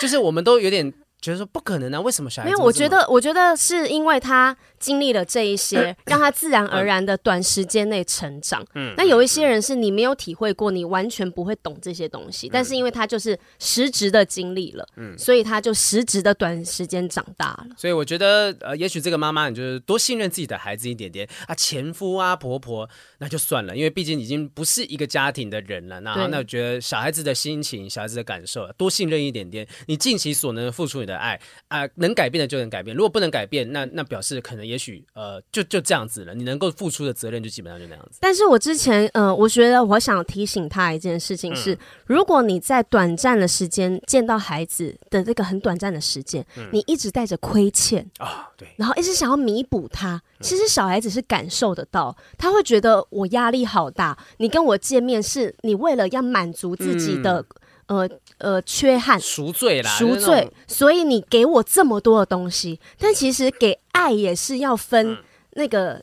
[0.00, 0.92] 就是我们都有点。
[1.22, 2.00] 觉得说不可能啊？
[2.00, 2.52] 为什么小孩子？
[2.52, 8.66] 没有，我觉得，我觉得是因为他经历了这一些，让他自然而然的短时间内成长。
[8.74, 12.48] 嗯，那有一些人是你没有体会过，你完全不会懂这些东西。
[12.48, 17.66] 嗯、但是因为他就是实质的经历了，嗯，所以他就实质的短时间长大了。
[17.78, 26.00] 所以我觉得，呃，也许这个妈妈，你就是多信任自己的孩子一点点啊，前夫啊，婆婆那就算了，因为毕竟已经不是一个家庭的人了。
[26.00, 31.11] 那那我觉得小孩子的心情、小孩子的感受，多信任一点点，你尽其所能付出你的。
[31.12, 31.38] 的爱
[31.68, 32.96] 啊、呃，能改变的就能改变。
[32.96, 36.34] 如果不能改变，那那表示可能也许呃，就就这样子了。
[36.34, 38.18] 你能够付出的责任就基本上就那样子。
[38.20, 54.16] 但是我之前呃，我觉得我想提醒他一件事情是：嗯、如果你在短暂的时间见到孩子的这个很短暂的时间，嗯、你一直带着亏欠啊、哦，对，然后一直想要弥补他，其实小孩子是感受得到，他会觉得我压力好大。
[54.38, 57.40] 你跟我见面是你为了要满足自己的。
[57.40, 57.46] 嗯
[57.86, 58.08] 呃
[58.38, 60.50] 呃，缺憾赎罪啦，赎罪。
[60.66, 65.18] 所以你给我这么多的东西，但其实给爱也是要分
[65.52, 66.02] 那个，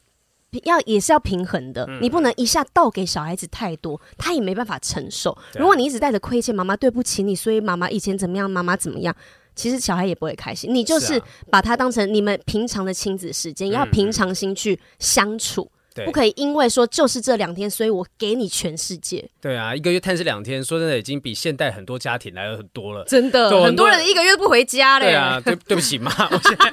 [0.51, 1.86] 嗯、要也是要平衡的。
[1.88, 5.38] 嗯、你不能一下倒给小孩子太多，他也没办法承受。
[5.55, 9.15] 如果你一直带着亏欠，妈妈对不起你，所以妈妈以前怎么样，妈妈怎么样，
[9.55, 10.73] 其实小孩也不会开心。
[10.73, 15.71] 你就是把他当成你们平常的亲子时间，要平常心去相处。
[15.94, 19.28] 对不可以因为说就是这两天，所以我给你全世界。
[19.42, 23.04] 对啊，一个月探视两天，说真的已经比现代很多家庭来了很多了。
[23.06, 25.08] 真的，很多人一个月不回家嘞。
[25.08, 26.72] 对啊，对对不起嘛， 我现在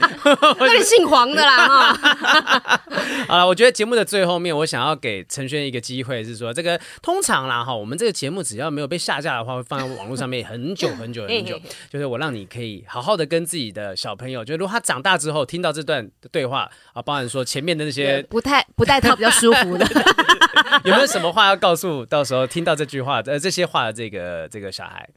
[0.59, 2.81] 那你姓黄的啦哈。
[3.29, 11.59] 好了，我觉得节目的最后面，我想要给陈轩一个机会，是说这个通常啦哈，我们这个节目只要没有被下架的话，会放在网络上面很久很久很久。
[11.91, 19.87] 就是我让你可以好好的跟自己的小朋友，就如果他长大之后听到这段对话啊，包含说前面的那些不太不带套比较舒服的，
[20.85, 22.05] 有没有什么话要告诉？
[22.07, 25.09] 到时候听到这句话，呃，这些话的这个这个小孩。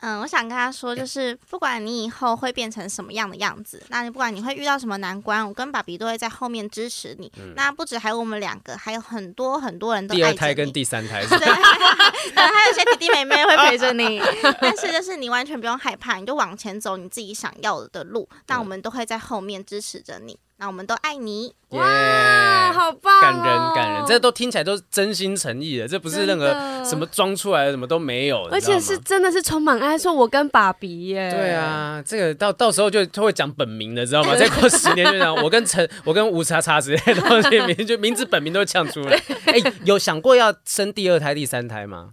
[0.00, 7.32] 嗯，我想跟他说，就是不管你以后会变成什么样的样子，那你不管你会遇到什么难关，我跟爸比都会在后面支持你。
[7.38, 11.38] 嗯、那不止还有我们两个，还有很多很多人都爱第二胎跟第三胎，对，
[12.36, 14.20] 还有些弟弟妹妹会陪着你。
[14.60, 20.38] 但是就是你完全不用害怕，你就往前走你自己想要的路，那我们都会在后面支持着你。
[20.56, 26.46] 那我们都爱你，yeah, 哇，好棒、哦，感人感人，这都听起来都是真心诚意的，这不是任何
[26.84, 29.98] 什么装出来的，什么都没有，而且是真的是充满爱。
[29.98, 34.34] 说我跟爸比耶，对啊，这个到到时候就就会讲本名的，知道吗？
[34.38, 39.20] 再过十年就讲我跟陈，我跟吴叉叉之类的东西，名就名字本名都呛出来。
[39.46, 42.10] 哎、欸，有想过要生第二胎、第三胎吗？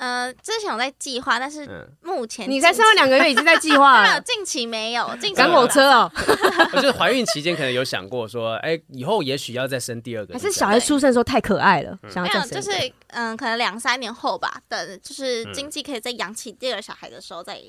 [0.00, 4.08] 呃，之前有在计划，但是目前你才生了两个月，已经在计划了。
[4.08, 6.10] 没有，近期没有，近期赶火车哦。
[6.72, 10.32] 我 就是怀孕期间可能有想过说，哎，以后也许要再生第二个。
[10.32, 12.48] 还是小孩出生的时候太可爱了，想要再生。
[12.48, 17.60] 没有，就是嗯，可能两三年后吧，等就是经济可以再养起第二个小孩的时候再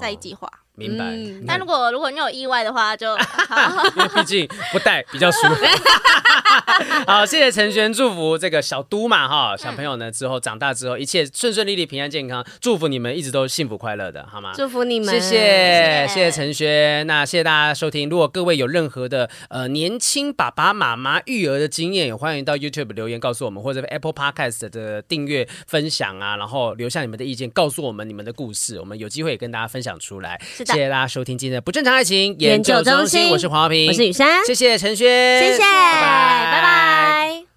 [0.00, 0.48] 再计划。
[0.76, 1.04] 明白。
[1.46, 3.14] 但如果如果你有意外的话，就
[3.96, 5.64] 因为毕竟不带比较舒服。
[7.06, 14.52] 好，谢谢陈轩，祝福这个小都嘛哈，小朋友呢之后长大之后一切顺顺利利、平安健康，祝福你们一直都幸福快乐的，好吗？
[14.54, 18.08] 祝福你们，谢谢谢谢陈轩，那谢谢大家收听。
[18.08, 30.40] 如果各位有任何的呃年轻爸爸妈妈育儿的经验，也欢迎到 YouTube 留言告诉我们，或者 Apple Podcast 的订阅分享啊，然后留下你们的意见，告诉我们你们的故事，我们有机会也跟大家分享出来。
[30.56, 35.06] 是的，谢谢大家收听今天的不正常爱情研究中心，我是黄浩平，我是雨珊，谢谢陈轩，
[35.40, 36.52] 谢谢，拜拜。
[36.52, 37.49] 拜拜。